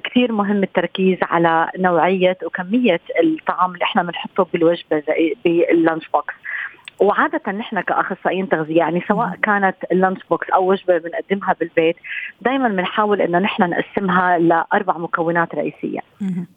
كثير 0.03 0.32
مهم 0.32 0.63
التركيز 0.63 1.17
على 1.22 1.72
نوعية 1.77 2.38
وكمية 2.46 3.00
الطعام 3.24 3.74
اللي 3.74 3.84
إحنا 3.84 4.03
بنحطه 4.03 4.48
بالوجبة 4.53 5.03
بال 5.45 5.63
lunch 5.63 6.07
box. 6.13 6.33
وعادة 6.99 7.51
نحن 7.51 7.81
كأخصائيين 7.81 8.49
تغذية 8.49 8.77
يعني 8.77 9.01
سواء 9.07 9.35
كانت 9.43 9.75
ال 9.91 9.96
lunch 9.96 10.19
box 10.29 10.50
أو 10.49 10.71
وجبة 10.71 10.97
بنقدمها 10.97 11.55
بالبيت 11.59 11.95
دائما 12.41 12.67
بنحاول 12.67 13.21
إنه 13.21 13.39
نحن 13.39 13.63
نقسمها 13.63 14.37
لأربع 14.37 14.97
مكونات 14.97 15.55
رئيسية. 15.55 15.99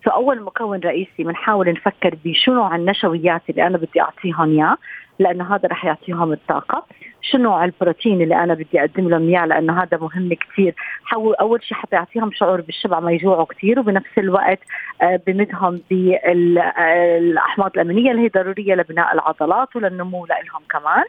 فأول 0.02 0.42
مكون 0.42 0.80
رئيسي 0.80 1.24
بنحاول 1.24 1.68
نفكر 1.72 2.14
بشو 2.24 2.52
نوع 2.52 2.76
النشويات 2.76 3.42
اللي 3.50 3.66
أنا 3.66 3.76
بدي 3.78 4.00
أعطيهم 4.00 4.50
إياه. 4.50 4.76
لأنه 5.20 5.54
هذا 5.54 5.68
رح 5.68 5.84
يعطيهم 5.84 6.32
الطاقة. 6.32 6.86
شو 7.22 7.38
نوع 7.38 7.64
البروتين 7.64 8.22
اللي 8.22 8.34
أنا 8.34 8.54
بدي 8.54 8.80
أقدم 8.80 9.08
لهم 9.08 9.28
إياه؟ 9.28 9.46
لأنه 9.46 9.82
هذا 9.82 9.98
مهم 9.98 10.34
كثير 10.34 10.74
حاول 11.04 11.34
أول 11.34 11.62
شيء 11.62 11.78
حتى 11.78 11.96
يعطيهم 11.96 12.30
شعور 12.32 12.60
بالشبع 12.60 13.00
ما 13.00 13.12
يجوعوا 13.12 13.44
كثير 13.44 13.80
وبنفس 13.80 14.18
الوقت 14.18 14.58
آه، 15.02 15.20
بمدهم 15.26 15.80
بالاحماض 15.90 17.70
الأمينية 17.74 18.10
اللي 18.10 18.22
هي 18.22 18.28
ضرورية 18.28 18.74
لبناء 18.74 19.14
العضلات 19.14 19.76
وللنمو 19.76 20.26
لهم 20.26 20.62
كمان. 20.70 21.04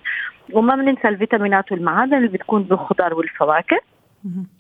وما 0.53 0.75
بننسى 0.75 1.08
الفيتامينات 1.08 1.72
والمعادن 1.72 2.18
اللي 2.18 2.27
بتكون 2.27 2.63
بالخضار 2.63 3.13
والفواكه. 3.13 3.82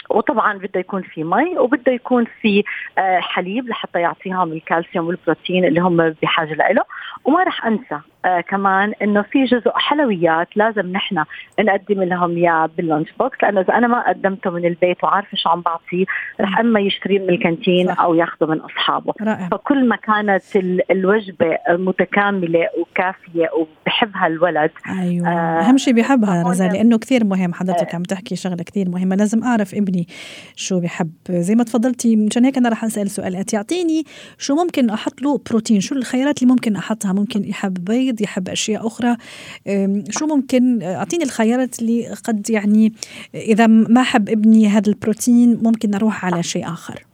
وطبعا 0.09 0.57
بده 0.57 0.79
يكون 0.79 1.01
في 1.01 1.23
مي 1.23 1.57
وبده 1.57 1.91
يكون 1.91 2.25
في 2.41 2.63
آه، 2.97 3.19
حليب 3.19 3.69
لحتى 3.69 3.99
يعطيهم 3.99 4.51
الكالسيوم 4.51 5.07
والبروتين 5.07 5.65
اللي 5.65 5.79
هم 5.81 6.15
بحاجة 6.21 6.53
له 6.53 6.83
وما 7.25 7.43
راح 7.43 7.65
أنسى 7.65 7.99
آه 8.25 8.41
كمان 8.41 8.93
إنه 9.01 9.21
في 9.21 9.43
جزء 9.43 9.71
حلويات 9.75 10.47
لازم 10.55 10.91
نحن 10.91 11.23
نقدم 11.59 12.03
لهم 12.03 12.37
إياه 12.37 12.69
بال 12.77 12.87
lunch 12.87 13.11
box 13.19 13.37
لأنه 13.43 13.61
إذا 13.61 13.73
أنا 13.73 13.87
ما 13.87 14.09
قدمته 14.09 14.49
من 14.49 14.65
البيت 14.65 15.03
وعارفة 15.03 15.37
شو 15.37 15.49
عم 15.49 15.61
بعطيه 15.61 16.05
رح 16.41 16.59
أما 16.59 16.79
يشتريه 16.79 17.19
من 17.19 17.29
ال 17.29 17.37
canteen 17.37 17.87
صح. 17.87 18.01
أو 18.01 18.15
ياخذه 18.15 18.47
من 18.47 18.59
أصحابه. 18.59 19.13
رائع. 19.21 19.47
فكل 19.51 19.87
ما 19.87 19.95
كانت 19.95 20.43
الوجبة 20.91 21.57
متكاملة 21.69 22.67
وكافية 22.79 23.49
وبحبها 23.57 24.27
الولد 24.27 24.71
أيوه. 25.01 25.27
آه 25.27 25.61
أهم 25.61 25.77
شيء 25.77 25.93
بيحبها 25.93 26.43
رزان 26.43 26.67
لأنه 26.67 26.97
كثير 26.97 27.23
مهم. 27.23 27.53
حضرتك 27.53 27.91
آه. 27.91 27.95
عم 27.95 28.03
تحكي 28.03 28.35
شغلة 28.35 28.63
كثير 28.63 28.89
مهمة. 28.89 29.15
لازم 29.15 29.43
أعرف 29.43 29.75
ابني 29.75 30.07
شو 30.55 30.79
بحب. 30.79 31.11
زي 31.29 31.55
ما 31.55 31.63
تفضلتي 31.63 32.15
مشان 32.15 32.45
هيك 32.45 32.57
أنا 32.57 32.69
رح 32.69 32.83
أسأل 32.83 33.09
سؤالات 33.09 33.53
يعطيني 33.53 34.03
شو 34.37 34.55
ممكن 34.55 34.89
أحط 34.89 35.21
له 35.21 35.41
بروتين؟ 35.49 35.79
شو 35.79 35.95
الخيارات 35.95 36.41
اللي 36.41 36.53
ممكن 36.53 36.75
أحطها؟ 36.75 37.13
ممكن 37.13 37.43
يحب 37.43 37.73
بيض 37.73 38.10
يحب 38.21 38.49
أشياء 38.49 38.87
أخرى. 38.87 39.17
شو 40.09 40.25
ممكن 40.25 40.83
أعطيني 40.83 41.23
الخيارات 41.23 41.79
اللي 41.79 42.07
قد 42.07 42.49
يعني 42.49 42.93
إذا 43.35 43.67
ما 43.67 44.03
حب 44.03 44.29
ابني 44.29 44.67
هذا 44.67 44.89
البروتين 44.89 45.59
ممكن 45.63 45.95
أروح 45.95 46.25
على 46.25 46.43
شيء 46.43 46.67
آخر. 46.67 47.05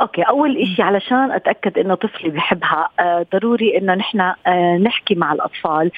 okay 0.00 0.22
أول 0.22 0.66
شيء 0.76 0.84
علشان 0.84 1.30
أتأكد 1.32 1.78
إنه 1.78 1.94
طفلي 1.94 2.30
بحبها 2.30 2.88
آه 3.00 3.26
ضروري 3.32 3.78
إنه 3.78 3.94
نحن 3.94 4.20
آه 4.46 4.76
نحكي 4.76 5.14
مع 5.14 5.32
الأطفال. 5.32 5.90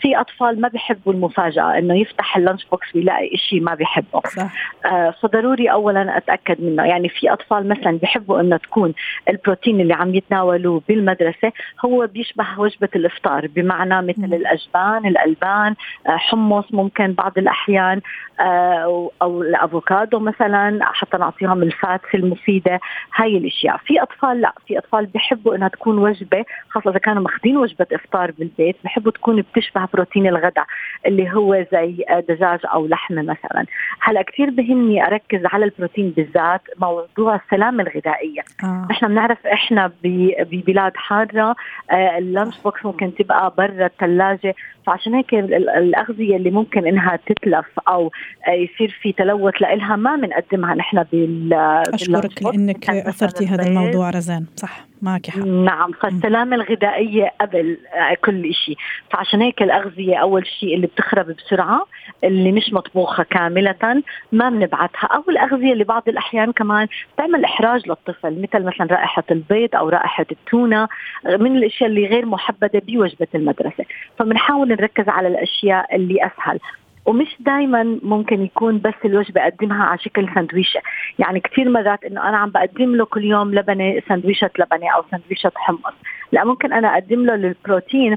في 0.00 0.20
أطفال 0.20 0.60
ما 0.60 0.68
بيحبوا 0.68 1.12
المفاجأة 1.12 1.78
إنه 1.78 1.94
يفتح 2.00 2.36
ال 2.36 2.41
lunch 2.41 2.64
box 2.64 2.94
ويلاقي 2.94 3.36
شيء 3.36 3.60
ما 3.60 3.74
بيحبه. 3.74 4.20
صح. 4.36 4.52
آه 4.86 5.14
فضروري 5.22 5.70
اولا 5.70 6.16
أتأكد 6.16 6.60
منه. 6.60 6.84
يعني 6.84 7.08
في 7.08 7.32
أطفال 7.32 7.68
مثلا 7.68 7.98
بيحبوا 7.98 8.40
إنه 8.40 8.56
تكون 8.56 8.94
البروتين 9.28 9.80
اللي 9.80 9.94
عم 9.94 10.14
يتناولوه 10.14 10.82
بالمدرسة 10.88 11.52
هو 11.84 12.06
بيشبه 12.06 12.46
وجبة 12.58 12.88
الإفطار 12.96 13.46
بمعنى 13.46 14.02
مثل 14.02 14.20
م. 14.30 14.34
الأجبان 14.34 15.06
الألبان 15.06 15.74
آه 16.06 16.16
حمص 16.16 16.64
ممكن 16.70 17.12
بعض 17.12 17.38
الأحيان 17.38 18.00
آه 18.40 19.10
أو 19.22 19.42
الأفوكادو 19.42 20.18
مثلا 20.18 20.78
حتى 20.82 21.16
نعطيهم 21.16 21.62
ال 21.62 21.72
fats 21.72 22.14
المفيدة. 22.14 22.80
هاي 23.16 23.33
هاي 23.34 23.40
الأشياء. 23.40 23.76
في 23.76 24.02
أطفال 24.02 24.40
لا 24.40 24.52
في 24.66 24.78
أطفال 24.78 25.06
بيحبوا 25.06 25.56
إنها 25.56 25.68
تكون 25.68 25.98
وجبة 25.98 26.44
خاصة 26.68 26.90
إذا 26.90 26.98
كانوا 26.98 27.22
ماخذين 27.22 27.56
وجبة 27.56 27.86
إفطار 27.92 28.30
بالبيت 28.30 28.76
بحبوا 28.84 29.12
تكون 29.12 29.42
بتشبه 29.42 29.88
بروتين 29.94 30.26
الغداء 30.26 30.66
اللي 31.06 31.32
هو 31.32 31.66
زي 31.72 32.04
دجاج 32.28 32.60
أو 32.72 32.86
لحمة 32.86 33.22
مثلا. 33.22 33.66
هلأ 34.00 34.22
كثير 34.22 34.50
بهمني 34.50 35.06
أركز 35.06 35.40
على 35.44 35.64
البروتين 35.64 36.10
بالذات 36.10 36.60
موضوع 36.80 37.34
السلامة 37.44 37.82
الغذائية. 37.82 38.42
آه. 38.64 38.86
نحن 38.90 39.08
بنعرف 39.08 39.46
إحنا 39.46 39.92
ببلاد 40.02 40.92
حارة 40.96 41.56
آه 41.90 42.18
اللانش 42.18 42.58
بوكس 42.64 42.84
ممكن 42.84 43.14
تبقى 43.14 43.54
برا 43.58 43.86
الثلاجه 43.86 44.54
فعشان 44.86 45.14
هيك 45.14 45.34
الأغذية 45.34 46.36
اللي 46.36 46.50
ممكن 46.50 46.86
إنها 46.86 47.18
تتلف 47.26 47.66
أو 47.88 48.10
يصير 48.48 48.98
في 49.02 49.12
تلوث 49.12 49.54
لها 49.62 49.96
ما 49.96 50.16
بنقدمها 50.16 50.74
نحن 50.74 51.02
بال 51.12 51.52
أشكرك 51.94 52.42
لانك 52.42 52.88
اثرتي 53.24 53.46
هذا 53.46 53.62
الموضوع 53.62 54.10
رزان 54.10 54.46
صح؟ 54.56 54.86
معك 55.02 55.30
حق. 55.30 55.38
نعم 55.38 55.92
فالسلامة 55.92 56.56
الغذائية 56.56 57.32
قبل 57.40 57.78
كل 58.24 58.54
شيء 58.54 58.76
فعشان 59.10 59.42
هيك 59.42 59.62
الأغذية 59.62 60.16
أول 60.16 60.46
شيء 60.46 60.74
اللي 60.74 60.86
بتخرب 60.86 61.26
بسرعة 61.26 61.86
اللي 62.24 62.52
مش 62.52 62.72
مطبوخة 62.72 63.22
كاملة 63.22 64.02
ما 64.32 64.50
بنبعتها. 64.50 65.06
أو 65.06 65.22
الأغذية 65.28 65.72
اللي 65.72 65.84
بعض 65.84 66.02
الأحيان 66.08 66.52
كمان 66.52 66.88
تعمل 67.16 67.44
إحراج 67.44 67.88
للطفل 67.88 68.42
مثل 68.42 68.64
مثلا 68.64 68.86
رائحة 68.90 69.24
البيض 69.30 69.76
أو 69.76 69.88
رائحة 69.88 70.26
التونة 70.32 70.88
من 71.26 71.56
الأشياء 71.56 71.90
اللي 71.90 72.06
غير 72.06 72.26
محبذة 72.26 72.82
بوجبة 72.86 73.28
المدرسة. 73.34 73.84
فبنحاول 74.18 74.68
نركز 74.68 75.08
على 75.08 75.28
الأشياء 75.28 75.96
اللي 75.96 76.26
أسهل. 76.26 76.58
ومش 77.06 77.36
دائما 77.40 77.98
ممكن 78.02 78.42
يكون 78.42 78.78
بس 78.78 78.94
الوجبة 79.04 79.40
أقدمها 79.42 79.84
على 79.84 79.98
شكل 79.98 80.28
سندويشه 80.34 80.80
يعني 81.18 81.40
كثير 81.40 81.68
مرات 81.70 82.04
إنه 82.04 82.28
أنا 82.28 82.36
عم 82.36 82.50
بقدم 82.50 82.94
له 82.96 83.04
كل 83.04 83.24
يوم 83.24 83.54
لبنة 83.54 84.02
سندويشة 84.08 84.50
لبنة 84.58 84.90
أو 84.96 85.04
سندويشة 85.10 85.52
حمص. 85.54 85.94
لا 86.32 86.44
ممكن 86.44 86.72
أنا 86.72 86.94
أقدم 86.94 87.26
له 87.26 87.36
للبروتين 87.36 88.16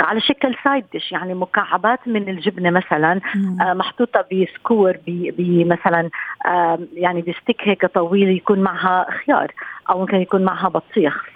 على 0.00 0.20
شكل 0.20 0.54
سايد 0.64 0.84
ديش 0.92 1.12
يعني 1.12 1.34
مكعبات 1.34 2.08
من 2.08 2.28
الجبنة 2.28 2.70
مثلا 2.70 3.20
آه 3.60 3.72
محطوطة 3.72 4.24
ب 4.32 4.41
skewer 4.41 4.96
بمثلا 5.06 6.10
آه 6.46 6.78
يعني 6.92 7.22
ب 7.22 7.28
stick 7.28 7.56
هيك 7.60 7.86
طويل 7.86 8.28
يكون 8.28 8.60
معها 8.60 9.06
خيار 9.10 9.52
أو 9.90 10.00
ممكن 10.00 10.16
يكون 10.16 10.44
معها 10.44 10.68
بطيخ. 10.68 11.26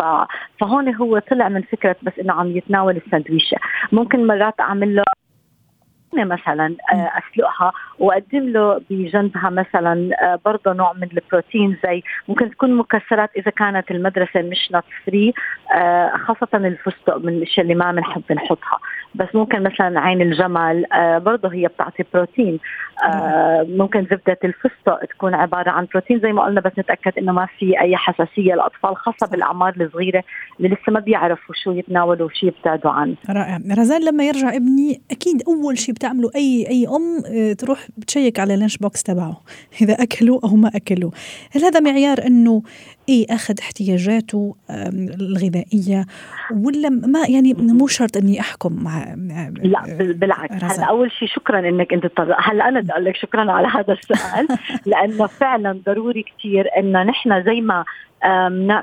فهون 0.61 0.95
هو 0.95 1.19
طلع 1.19 1.49
من 1.49 1.62
فكرة 1.62 1.97
بس 2.03 2.12
إنه 2.19 2.33
عم 2.33 2.57
يتناول 2.57 2.97
السندويشة. 2.97 3.57
ممكن 3.93 4.27
مرات 4.27 4.61
أعمل 4.61 4.97
له 4.97 5.03
مثلا 6.14 6.76
آه، 6.93 7.11
أسلقها 7.19 7.73
وأقدم 7.99 8.49
له 8.49 8.81
بجنبها 8.90 9.50
مثلا 9.50 10.11
آه، 10.23 10.40
برضه 10.45 10.73
نوع 10.73 10.93
من 10.93 11.09
البروتين 11.12 11.76
زي 11.85 12.02
ممكن 12.29 12.50
تكون 12.50 12.76
مكسرات 12.76 13.31
إذا 13.37 13.50
كانت 13.50 13.90
المدرسة 13.90 14.43
مش 14.43 14.73
nut 14.73 14.85
free 15.07 15.33
آه، 15.75 16.17
خاصة 16.17 16.49
الفستق 16.55 17.17
من 17.17 17.29
الأشياء 17.29 17.64
اللي 17.64 17.75
ما 17.75 17.93
بنحب 17.93 18.23
نحطها. 18.33 18.79
بس 19.14 19.29
ممكن 19.35 19.62
مثلا 19.62 20.00
عين 20.00 20.23
الجمل 20.23 20.85
برضه 21.25 21.52
هي 21.52 21.67
بتعطي 21.67 22.05
بروتين. 22.14 22.59
ممكن 23.69 24.07
زبدة 24.11 24.38
الفستق 24.45 25.05
تكون 25.11 25.35
عبارة 25.35 25.71
عن 25.71 25.87
بروتين. 25.93 26.21
زي 26.21 26.33
ما 26.33 26.45
قلنا 26.45 26.61
بس 26.61 26.73
نتأكد 26.79 27.19
إنه 27.19 27.33
ما 27.33 27.47
في 27.59 27.81
أي 27.81 27.97
حساسية. 27.97 28.55
للاطفال 28.55 28.97
خاصة 28.97 29.26
بالأعمار 29.33 29.75
الصغيرة 29.81 30.25
اللي 30.61 30.69
لسه 30.69 30.93
ما 30.93 31.00
بيعرفوا 31.00 31.55
شو 31.64 31.73
يتناولوا 31.73 32.26
وشو 32.26 32.47
يبتعدوا 32.47 32.90
عنه. 32.90 33.14
رائع. 33.31 33.59
رزان 33.79 34.05
لما 34.05 34.25
يرجع 34.25 34.57
ابني 34.57 35.00
أكيد 35.11 35.43
أول 35.49 35.79
شيء 35.79 35.95
بتعملوا 35.95 36.31
أي 36.37 36.67
أي 36.71 36.87
أم 36.87 37.23
آه، 37.35 37.52
تروح 37.52 37.88
بتشيك 37.99 38.40
على 38.40 38.55
ال 38.55 38.58
lunch 38.58 38.77
box 38.77 39.03
تبعه. 39.02 39.40
إذا 39.83 39.95
أكلوا 39.95 40.40
أو 40.45 40.57
ما 40.57 40.71
أكلوا. 40.75 41.11
هل 41.52 41.64
هذا 41.64 41.81
معيار 41.81 42.19
إنه 42.26 42.62
إيه 43.11 43.26
أخذ 43.31 43.55
احتياجاته 43.61 44.57
الغذائية 45.21 46.07
ولا 46.64 46.88
ما 46.88 47.26
يعني 47.29 47.55
مو 47.55 47.87
شرط 47.87 48.17
إني 48.17 48.40
أحكم 48.40 48.83
مع 48.83 49.14
لا 49.62 50.12
بالعكس. 50.12 50.64
هلا 50.64 50.85
أول 50.85 51.12
شيء 51.12 51.29
شكرا 51.29 51.59
إنك 51.69 51.93
أنت 51.93 52.21
هلأ 52.38 52.69
أنا 52.69 52.81
بدي 52.81 52.93
أقول 52.93 53.05
لك 53.05 53.17
شكرا 53.17 53.52
على 53.52 53.69
هذا 53.69 53.93
السؤال 53.93 54.49
لأنه 54.90 55.26
فعلا 55.26 55.81
ضروري 55.87 56.23
كثير 56.23 56.69
إنه 56.79 57.02
نحن 57.02 57.45
زي 57.45 57.61
ما 57.61 57.85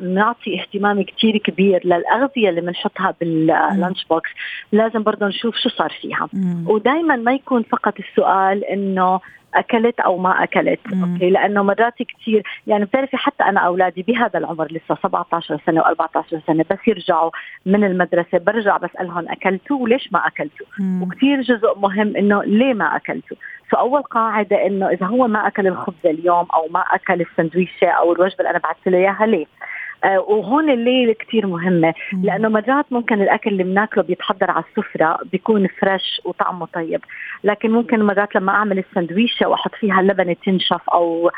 بنعطي 0.02 0.62
اهتمام 0.62 1.02
كثير 1.02 1.38
كبير 1.38 1.82
للأغذية 1.86 2.50
اللي 2.50 2.62
بنحطها 2.62 3.14
بال 3.22 3.46
lunch 3.46 4.06
box 4.10 4.30
لازم 4.72 5.04
برضه 5.04 5.28
نشوف 5.28 5.56
شو 5.56 5.70
صار 5.70 5.94
فيها. 6.02 6.30
ودائما 6.66 7.16
ما 7.16 7.34
يكون 7.34 7.64
فقط 7.64 7.94
السؤال 8.00 8.66
إنه 8.66 9.20
أكلت 9.56 10.00
أو 10.00 10.18
ما 10.18 10.44
أكلت 10.44 10.80
مم. 10.86 11.14
okay؟ 11.14 11.30
لأنه 11.30 11.64
مرات 11.64 11.94
كثير 12.04 12.44
يعني 12.68 12.86
بتعرفي 12.86 13.18
حتى 13.18 13.44
أنا 13.44 13.60
أولادي 13.60 14.02
بهذا 14.02 14.40
العمر 14.40 14.68
لسه 14.72 14.98
17 15.04 15.60
سنة 15.66 15.82
و14 15.82 16.22
سنة 16.48 16.66
بس 16.70 16.78
يرجعوا 16.88 17.32
من 17.66 17.84
المدرسة 17.84 18.38
برجع 18.38 18.78
بسالهم 18.78 19.30
أكلتوا 19.30 19.78
وليش 19.78 20.14
ما 20.14 20.28
أكلتوا؟ 20.28 20.66
وكثير 21.02 21.42
جزء 21.42 21.80
مهم 21.80 22.16
إنه 22.16 22.44
ليه 22.44 22.74
ما 22.74 22.96
أكلتوا؟ 22.96 23.38
فاول 23.70 24.02
قاعدة 24.02 24.66
إنه 24.66 24.90
إذا 24.90 25.06
هو 25.06 25.28
ما 25.28 25.48
أكل 25.48 25.68
الخبز 25.68 26.06
اليوم 26.06 26.48
أو 26.54 26.68
ما 26.72 26.80
أكل 26.80 27.22
السندويشه 27.22 27.88
أو 27.88 28.14
الوجبة 28.14 28.40
اللي 28.40 28.50
أنا 28.50 28.60
بعثت 28.60 28.88
له 28.88 28.98
إياها 28.98 29.26
ليه؟ 29.26 29.46
وهون 30.16 30.70
الليلة 30.70 31.14
كثير 31.14 31.48
مهمة 31.48 31.94
لأنه 32.24 32.50
مرات 32.50 32.86
ممكن 32.92 33.22
الأكل 33.22 33.50
اللي 33.50 33.64
بناكله 33.64 34.04
بيتحضر 34.04 34.52
على 34.52 34.64
السفرة 34.70 35.20
بيكون 35.32 35.68
فريش 35.68 36.22
وطعمه 36.26 36.66
طيب. 36.66 37.02
لكن 37.44 37.72
ممكن 37.72 38.04
مرات 38.04 38.36
لما 38.36 38.52
أعمل 38.52 38.80
السندويشه 38.80 39.48
وأحط 39.48 39.76
فيها 39.76 40.02
اللبنه 40.02 40.36
تنشف 40.46 40.90
أو 40.94 41.28
آه، 41.28 41.32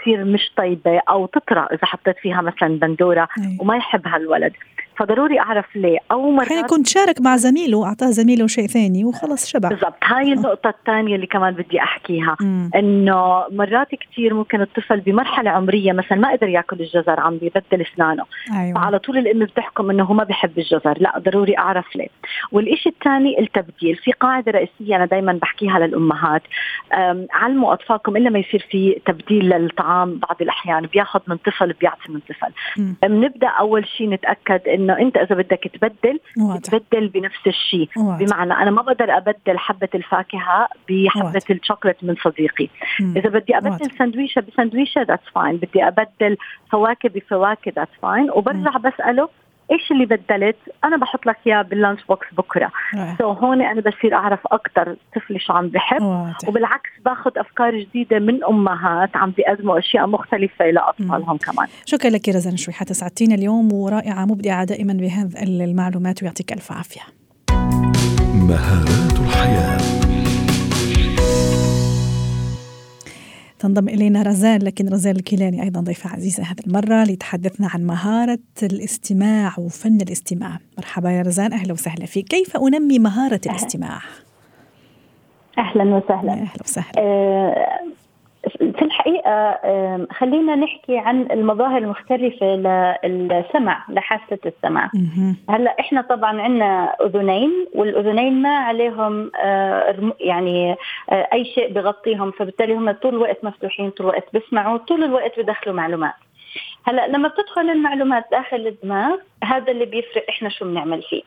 تصير 0.00 0.24
مش 0.24 0.52
طيبة 0.56 1.00
أو 1.08 1.26
تطرى 1.26 1.66
إذا 1.72 1.86
حطيت 1.86 2.16
فيها 2.18 2.40
مثلا 2.40 2.78
بندورة 2.78 3.28
وما 3.60 3.76
يحبها 3.76 4.16
الولد 4.16 4.52
فضروري 4.98 5.40
أعرف 5.40 5.76
ليه. 5.76 5.98
أو 6.12 6.30
مرات 6.30 6.48
حين 6.48 6.62
كنت 6.62 6.88
شارك 6.88 7.20
مع 7.20 7.36
زميله 7.36 7.84
اعطاه 7.84 8.06
زميله 8.06 8.46
شيء 8.46 8.66
ثاني 8.66 9.04
وخلص 9.04 9.46
شبع 9.46 9.68
بالضبط. 9.68 9.94
هاي 10.04 10.32
النقطة 10.32 10.70
الثانية 10.70 11.14
اللي 11.14 11.26
كمان 11.26 11.54
بدي 11.54 11.80
أحكيها. 11.80 12.36
إنه 12.74 13.44
مرات 13.50 13.88
كثير 13.94 14.34
ممكن 14.34 14.60
الطفل 14.60 15.00
بمرحلة 15.00 15.50
عمرية 15.50 15.92
مثلا 15.92 16.18
ما 16.18 16.32
قدر 16.32 16.48
يأكل 16.48 16.80
الجزر 16.80 17.20
عم 17.20 17.38
بيبدل 17.38 17.86
أسنانه. 17.92 18.24
أيوة. 18.52 18.74
فعلى 18.74 18.98
طول 18.98 19.18
الأم 19.18 19.44
بتحكم 19.44 19.90
إنه 19.90 20.04
هو 20.04 20.14
ما 20.14 20.24
بحب 20.24 20.58
الجزر. 20.58 20.94
لا 20.98 21.18
ضروري 21.18 21.58
أعرف 21.58 21.96
ليه. 21.96 22.08
والشيء 22.52 22.92
الثاني 22.92 23.40
التبديل. 23.40 23.96
في 23.96 24.12
قاعدة 24.12 24.52
رئيسية 24.52 24.96
أنا 24.96 25.06
دائما 25.06 25.32
بحكيها 25.32 25.78
للأمهات. 25.78 26.42
علموا 27.32 27.72
أطفالكم 27.72 28.16
إلا 28.16 28.30
ما 28.30 28.38
يصير 28.38 28.66
في 28.70 29.00
تبديل 29.06 29.48
للطعام 29.64 30.18
بعض 30.18 30.36
الأحيان 30.40 30.86
بياخذ 30.86 31.20
من 31.26 31.36
طفل 31.36 31.72
بيعطي 31.72 32.12
من 32.12 32.20
طفل. 32.20 32.52
بنبدا 33.02 33.48
أول 33.48 33.86
شيء 33.86 34.10
نتأكد 34.10 34.68
إنه 34.68 34.98
أنت 34.98 35.16
إذا 35.16 35.34
بدك 35.34 35.70
تبدل 35.74 36.20
واضح. 36.38 36.60
تبدل 36.60 37.08
بنفس 37.08 37.46
الشيء 37.46 37.88
بمعنى 37.96 38.52
أنا 38.52 38.70
ما 38.70 38.82
بقدر 38.82 39.16
أبدل 39.16 39.58
حبة 39.58 39.88
الفاكهة 39.94 40.68
بحبة 40.88 41.42
الشوكولات 41.50 42.04
من 42.04 42.14
صديقي. 42.24 42.68
مم. 43.00 43.14
إذا 43.16 43.28
بدي 43.28 43.56
أبدل 43.56 43.90
سندويشة 43.98 44.40
بسندويشة 44.40 45.02
that's 45.02 45.28
fine 45.34 45.56
بدي 45.56 45.88
أبدل 45.88 46.36
فواكه 46.70 47.08
بفواكه 47.08 47.72
that's 47.76 47.92
fine 48.02 48.30
وبرجع 48.30 48.76
بسأله 48.76 49.28
إيش 49.70 49.92
اللي 49.92 50.06
بدلت؟ 50.06 50.56
أنا 50.84 50.96
بحط 50.96 51.26
لك 51.26 51.36
إياه 51.46 51.62
بال 51.62 51.74
lunch 51.74 52.04
box 52.04 52.26
بكرة. 52.38 52.70
سو 53.18 53.34
so 53.34 53.38
هون 53.38 53.62
أنا 53.62 53.80
بصير 53.80 54.14
أعرف 54.14 54.40
أكثر 54.46 54.96
طفلي 55.16 55.38
شو 55.38 55.52
عم 55.52 55.68
بحب. 55.68 56.02
واضح. 56.02 56.48
وبالعكس 56.48 56.90
باخذ 57.04 57.30
أفكار 57.36 57.80
جديدة 57.80 58.18
من 58.18 58.44
أمهات 58.44 59.16
عم 59.16 59.30
بيقدموا 59.30 59.78
أشياء 59.78 60.06
مختلفة 60.06 60.70
لاطفالهم 60.70 61.36
كمان. 61.36 61.66
شكرا 61.86 62.10
لك 62.10 62.28
رزان 62.28 62.56
شوي 62.56 62.74
حتى 62.74 62.94
سعدتينا 62.94 63.34
اليوم 63.34 63.72
ورائعة 63.72 64.24
مبدعة 64.24 64.64
دائما 64.64 64.92
بهذه 64.92 65.42
المعلومات 65.42 66.22
ويعطيك 66.22 66.52
ألف 66.52 66.72
عافية. 66.72 67.02
مهارات 68.34 69.20
الحياة. 69.20 69.93
تنضم 73.64 73.88
إلينا 73.88 74.22
رزال 74.22 74.64
لكن 74.64 74.88
رزال 74.88 75.16
الكيلاني 75.16 75.62
أيضا 75.62 75.80
ضيفة 75.80 76.10
عزيزة 76.10 76.42
هذه 76.42 76.60
المرة 76.66 77.04
لتحدثنا 77.04 77.68
عن 77.74 77.84
مهارة 77.84 78.38
الاستماع 78.62 79.54
وفن 79.58 79.96
الاستماع. 79.96 80.58
مرحبا 80.78 81.10
يا 81.10 81.22
رزال 81.22 81.52
أهلا 81.52 81.72
وسهلا 81.72 82.06
فيك. 82.06 82.28
كيف 82.28 82.56
أنمي 82.56 82.98
مهارة 82.98 83.40
الاستماع؟ 83.46 83.98
أهلا 85.58 85.84
وسهلا. 85.84 86.32
أهلا 86.32 86.62
وسهلا. 86.64 86.92
آه 86.98 87.93
في 88.58 88.82
الحقيقة 88.82 89.58
خلينا 90.10 90.54
نحكي 90.54 90.98
عن 90.98 91.26
المظاهر 91.30 91.78
المختلفة 91.78 92.46
للسمع 93.04 93.84
لحاسة 93.88 94.38
السمع. 94.46 94.90
هلأ 95.50 95.76
إحنا 95.80 96.02
طبعا 96.02 96.40
عندنا 96.40 96.96
أذنين 97.00 97.66
والأذنين 97.74 98.42
ما 98.42 98.58
عليهم 98.58 99.30
آه، 99.36 100.12
يعني 100.20 100.76
آه، 101.10 101.28
أي 101.32 101.44
شيء 101.44 101.72
بغطيهم 101.72 102.30
فبالتالي 102.30 102.74
هم 102.74 102.90
طول 102.90 103.14
الوقت 103.14 103.44
مفتوحين 103.44 103.90
طول 103.90 104.06
الوقت 104.06 104.24
بيسمعوا 104.32 104.78
طول 104.78 105.04
الوقت 105.04 105.40
بدخلوا 105.40 105.76
معلومات. 105.76 106.14
هلأ 106.84 107.08
لما 107.08 107.28
بتدخل 107.28 107.70
المعلومات 107.70 108.24
داخل 108.30 108.66
الدماغ 108.66 109.16
هذا 109.44 109.72
اللي 109.72 109.84
بيفرق 109.84 110.24
إحنا 110.28 110.48
شو 110.48 110.64
بنعمل 110.64 111.02
فيه. 111.02 111.22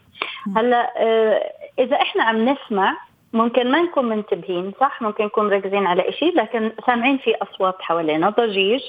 هلأ 0.57 0.93
آه، 0.97 1.51
إذا 1.79 1.95
إحنا 1.95 2.23
عم 2.23 2.49
نسمع 2.49 2.97
ممكن 3.33 3.71
ما 3.71 3.81
نكون 3.81 4.05
منتبهين 4.05 4.73
صح؟ 4.79 5.01
ممكن 5.01 5.25
نكون 5.25 5.47
مركزين 5.47 5.87
على 5.87 6.11
شيء 6.11 6.35
لكن 6.35 6.71
سامعين 6.85 7.17
في 7.17 7.35
أصوات 7.35 7.81
حوالينا 7.81 8.29
ضجيج. 8.29 8.81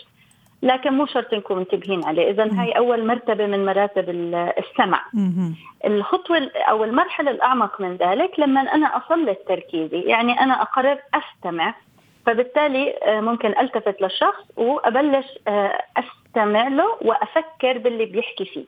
لكن 0.63 0.93
مو 0.93 1.07
شرط 1.07 1.35
نكون 1.35 1.57
منتبهين 1.57 2.05
عليه. 2.05 2.31
إذا 2.31 2.61
هاي 2.61 2.73
أول 2.73 3.07
مرتبة 3.07 3.47
من 3.47 3.67
مراتب 3.67 4.11
السمع. 4.59 5.05
الخطوة 5.85 6.51
أو 6.57 6.85
المرحلة 6.85 7.31
الأعمق 7.31 7.81
من 7.81 7.97
ذلك 7.97 8.41
لما 8.41 8.61
أنا 8.61 8.87
اسلط 8.87 9.39
تركيزي 9.49 10.01
يعني 10.01 10.41
أنا 10.41 10.63
أقرر 10.63 10.99
أستمع 11.15 11.75
فبالتالي 12.29 12.95
آه، 13.03 13.21
ممكن 13.21 13.49
ألتفت 13.59 14.03
للشخص 14.03 14.45
وأبلش 14.57 15.27
آه، 15.49 15.79
أستمع 15.97 16.69
له 16.69 16.97
وأفكر 17.01 17.79
باللي 17.79 18.05
بيحكي 18.05 18.45
فيه. 18.45 18.65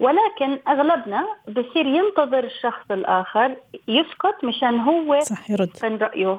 ولكن 0.00 0.58
أغلبنا 0.68 1.26
بصير 1.48 1.86
ينتظر 1.86 2.44
الشخص 2.44 2.90
الآخر 2.90 3.56
يسكت 3.88 4.44
مشان 4.44 4.80
هو 4.80 5.20
صح 5.20 5.50
يرد. 5.50 6.02
رأيه 6.02 6.38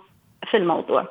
في 0.51 0.57
الموضوع. 0.57 1.05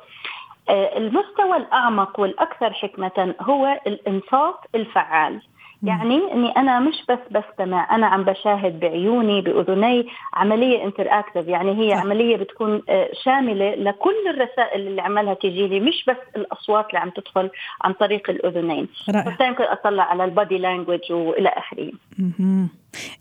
آه، 0.69 0.97
المستوى 0.97 1.57
الأعمق 1.57 2.19
والأكثر 2.19 2.73
حكمة 2.73 3.35
هو 3.41 3.79
الإنصات 3.87 4.59
الفعال. 4.75 5.41
يعني 5.87 6.33
إني 6.33 6.49
أنا 6.57 6.79
مش 6.79 7.03
بس 7.09 7.19
بستمع 7.31 7.95
أنا 7.95 8.07
عم 8.07 8.23
بشاهد 8.23 8.79
بعيوني 8.79 9.41
بأذني. 9.41 10.07
عملية 10.33 10.83
انتراكتيف 10.83 11.47
يعني 11.47 11.71
هي 11.71 11.95
صح. 11.95 12.01
عملية 12.01 12.37
بتكون 12.37 12.81
آه، 12.89 13.09
شاملة 13.23 13.75
لكل 13.75 14.27
الرسائل 14.29 14.87
اللي 14.87 15.01
عمالها 15.01 15.33
تيجي 15.33 15.67
لي 15.67 15.79
مش 15.79 16.05
بس 16.07 16.17
الأصوات 16.35 16.87
اللي 16.87 16.99
عم 16.99 17.09
تدخل 17.09 17.49
عن 17.81 17.93
طريق 17.93 18.29
الأذنين. 18.29 18.87
بس 19.09 19.41
يمكن 19.41 19.63
أطلع 19.63 20.03
على 20.03 20.25
البادي 20.25 20.57
لانجوج 20.57 21.11
وإلى 21.11 21.49
آخره. 21.49 21.91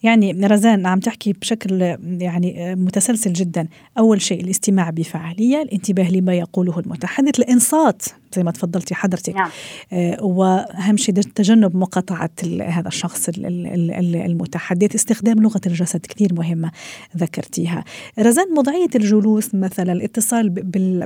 يعني 0.02 0.32
رزان 0.32 0.86
عم 0.86 1.00
تحكي 1.00 1.32
بشكل 1.32 1.82
يعني 2.20 2.74
متسلسل 2.74 3.32
جدا. 3.32 3.68
أول 3.98 4.22
شيء 4.22 4.40
الاستماع 4.40 4.90
بفعالية 4.90 5.62
الانتباه 5.62 6.10
لما 6.10 6.34
يقوله 6.34 6.78
المتحدث 6.78 7.38
الإنصات 7.38 8.02
زي 8.36 8.42
ما 8.42 8.50
تفضلتي 8.50 8.94
حضرتك. 8.94 9.34
نعم. 9.34 9.50
آه 9.92 10.24
وأهم 10.24 10.96
شيء 10.96 11.14
تجنب 11.14 11.76
مقاطعة 11.76 12.30
هذا 12.60 12.88
الشخص 12.88 13.30
المتحدث. 13.38 14.94
استخدام 14.94 15.42
لغة 15.42 15.60
الجسد 15.66 16.06
كثير 16.06 16.34
مهمة 16.34 16.70
ذكرتيها. 17.16 17.84
رزان 18.18 18.58
وضعية 18.58 18.88
الجلوس 18.94 19.54
مثلا 19.54 19.92
الاتصال 19.92 20.48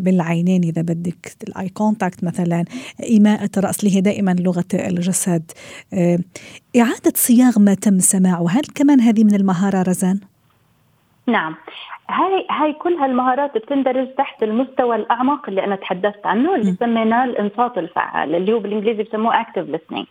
بالعينين 0.01 0.65
إذا 0.65 0.83
بدك 0.83 1.37
ال 1.49 1.69
eye 1.69 1.86
contact 1.86 2.25
مثلا 2.25 2.65
إيماءة 3.03 3.51
الرأس 3.57 3.81
اللي 3.81 3.97
هي 3.97 4.01
دائما 4.01 4.31
لغة 4.31 4.65
الجسد. 4.75 5.43
آه 5.93 6.19
إعادة 6.77 7.13
صياغة 7.15 7.59
ما 7.59 7.75
تم 7.75 7.99
سماعه. 7.99 8.43
هل 8.59 8.65
كمان 8.75 9.01
هذه 9.01 9.25
من 9.25 9.35
المهارة 9.35 9.83
رزان؟ 9.83 10.21
نعم. 11.27 11.55
هاي 12.11 12.47
هاي 12.51 12.73
كل 12.73 12.95
هالمهارات 12.95 13.55
بتندرج 13.55 14.15
تحت 14.15 14.43
المستوى 14.43 14.97
الأعمق 14.97 15.49
اللي 15.49 15.65
أنا 15.65 15.77
تحدثت 15.77 16.27
عنه 16.27 16.55
اللي 16.55 16.77
سميناه 16.81 17.25
الإنصات 17.25 17.79
الفعال 17.79 18.35
اللي 18.35 18.53
هو 18.53 18.59
بالإنجليزي 18.59 19.03
بسموه 19.03 19.41
active 19.41 19.67
listening. 19.77 20.07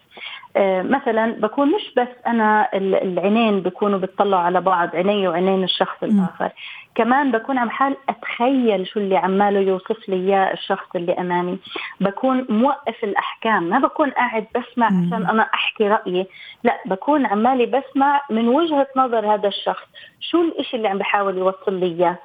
آه 0.58 0.82
مثلا 0.82 1.32
بكون 1.32 1.68
مش 1.68 1.94
بس 1.98 2.08
أنا 2.28 2.70
العينين 2.74 3.62
بيكونوا 3.62 4.00
بيطلعوا 4.00 4.44
على 4.44 4.62
بعض 4.62 4.96
عيني 4.96 5.28
وعينين 5.28 5.64
الشخص 5.64 6.04
الآخر. 6.04 6.52
كمان 6.98 7.32
بكون 7.32 7.58
عم 7.58 7.70
حال 7.70 7.98
أتخيل 8.10 8.88
شو 8.88 9.00
اللي 9.00 9.18
عماله 9.18 9.60
يوصف 9.60 10.10
لي 10.10 10.16
إياه 10.16 10.54
الشخص 10.54 10.88
اللي 10.96 11.14
أمامي. 11.14 11.60
بكون 12.02 12.46
موقف 12.50 13.04
الأحكام 13.04 13.64
ما 13.64 13.80
بكون 13.80 14.10
قاعد 14.10 14.46
بسمع 14.56 14.86
عشان 14.88 15.26
أنا 15.30 15.44
أحكي 15.54 15.88
رأيي 15.88 16.28
لا 16.64 16.78
بكون 16.86 17.26
عمالي 17.26 17.66
بسمع 17.66 18.22
من 18.30 18.48
وجهة 18.48 18.88
نظر 18.96 19.34
هذا 19.34 19.48
الشخص. 19.48 19.88
شو 20.20 20.42
الإشي 20.42 20.78
اللي 20.78 20.88
عم 20.88 20.98
بحاول 20.98 21.38
يوصل 21.38 21.74
لي 21.74 21.86
إياه؟ 21.86 22.18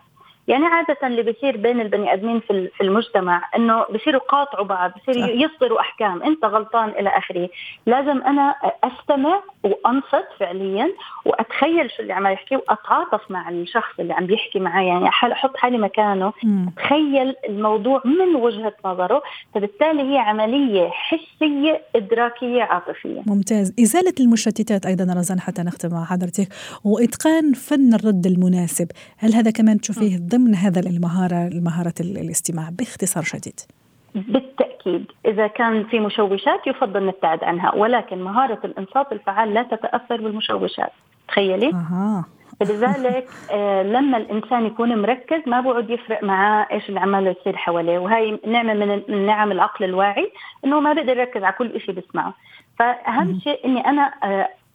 يعني 0.49 0.65
عادة 0.65 1.07
اللي 1.07 1.23
بيصير 1.23 1.57
بين 1.57 1.81
البني 1.81 2.13
آدمين 2.13 2.41
في 2.41 2.69
في 2.77 2.81
المجتمع 2.81 3.49
إنه 3.57 3.85
بصيروا 3.95 4.21
يقاطعوا 4.23 4.67
بعض، 4.67 4.93
بصيروا 4.97 5.29
يصدروا 5.29 5.81
أحكام، 5.81 6.23
أنت 6.23 6.45
غلطان 6.45 6.89
إلى 6.89 7.09
آخره، 7.09 7.49
لازم 7.87 8.23
أنا 8.23 8.55
أستمع 8.85 9.43
وأنصت 9.65 10.29
فعليا 10.41 10.93
وأتخيل 11.25 11.91
شو 11.91 12.03
اللي 12.03 12.13
عم 12.13 12.27
يحكي 12.27 12.57
وأتعاطف 12.57 13.31
مع 13.31 13.49
الشخص 13.49 14.01
اللي 14.01 14.13
عم 14.13 14.27
بيحكي 14.27 14.61
معي. 14.61 14.87
يعني 14.87 15.09
أحط 15.09 15.57
حالي 15.57 15.79
مكانه، 15.79 16.33
أتخيل 16.77 17.35
الموضوع 17.49 18.03
من 18.05 18.37
وجهة 18.37 18.75
نظره، 18.85 19.23
فبالتالي 19.55 20.13
هي 20.13 20.19
عملية 20.19 20.89
حسية 20.89 21.83
إدراكية 21.97 22.63
عاطفية. 22.63 23.23
ممتاز، 23.27 23.75
إزالة 23.81 24.15
المشتتات 24.21 24.87
أيضا 24.87 25.15
رزان 25.15 25.41
حتى 25.41 25.63
نختم 25.63 25.91
مع 25.91 26.05
حضرتك. 26.05 26.49
وإتقان 26.85 27.53
فن 27.53 27.95
الرد 27.95 28.27
المناسب، 28.27 28.89
هل 29.19 29.35
هذا 29.35 29.51
كمان 29.51 29.81
تشوفيه 29.81 30.17
ضمن 30.33 30.55
هذا 30.55 30.81
المهارة 30.81 31.51
مهارة 31.55 31.95
الاستماع 32.01 32.69
باختصار 32.79 33.23
شديد. 33.23 33.61
بالتأكيد 34.15 35.05
إذا 35.27 35.47
كان 35.47 35.85
في 35.85 36.01
مشوشات 36.01 36.67
يفضل 36.67 37.07
نبتعد 37.07 37.45
عنها 37.45 37.75
ولكن 37.75 38.23
مهارة 38.23 38.59
الإنصات 38.65 39.13
الفعال 39.13 39.55
لا 39.55 39.63
تتأثر 39.63 40.17
بالمشوشات. 40.17 40.93
تخيلي؟ 41.29 41.69
أها. 41.69 42.25
فلذلك 42.61 43.29
آه 43.51 43.83
لما 43.83 44.17
الإنسان 44.17 44.67
يكون 44.67 45.03
مركز 45.03 45.41
ما 45.47 45.61
بقعد 45.61 45.91
يفرق 45.91 46.25
معاه 46.25 46.67
إيش 46.73 46.89
اللي 46.89 47.01
عماله 47.01 47.31
يصير 47.41 47.57
حواليه. 47.57 47.99
وهي 47.99 48.39
نعمة 48.47 48.75
من 48.75 49.27
نعم 49.27 49.53
العقل 49.53 49.85
الواعي 49.85 50.33
إنه 50.65 50.81
ما 50.81 50.93
بقدر 50.93 51.19
يركز 51.19 51.43
على 51.43 51.55
كل 51.59 51.81
شيء 51.81 51.95
بسمعه 51.95 52.35
فأهم 52.79 53.41
شيء 53.41 53.67
إني 53.67 53.81
أنا 53.87 54.13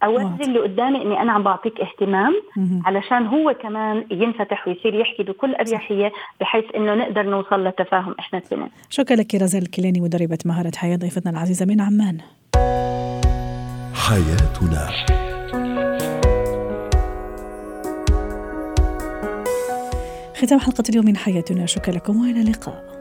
اوري 0.04 0.46
اللي 0.46 0.60
قدامي 0.60 1.02
إني 1.02 1.22
أنا 1.22 1.32
عم 1.32 1.44
بعطيك 1.44 1.82
اهتمام 1.82 2.34
علشان 2.86 3.28
هو 3.28 3.54
كمان 3.54 4.06
ينفتح 4.12 4.68
ويصير 4.68 4.94
يحكي 4.94 5.24
بكل 5.24 5.56
اريحيه 5.56 6.12
بحيث 6.42 6.66
إنه 6.76 6.96
نقدر 6.96 7.22
نوصل 7.22 7.68
لتفاهم 7.68 8.16
إحنا 8.20 8.40
الاثنين. 8.40 8.70
شكرا 8.90 9.16
لك 9.16 9.36
رزال 9.36 9.62
الكيلاني 9.62 10.02
مدربة 10.02 10.38
مهارة 10.46 10.72
حياة 10.76 10.96
ضيفتنا 10.96 11.32
العزيزة 11.32 11.66
من 11.66 11.82
عمان. 11.82 12.18
حياتنا 13.94 14.90
ختام 20.42 20.60
حلقة 20.60 20.84
اليوم 20.90 21.06
من 21.06 21.18
حياتنا 21.18 21.66
شكرا 21.66 21.94
لكم 21.94 22.22
وإلى 22.22 22.42
اللقاء. 22.42 22.97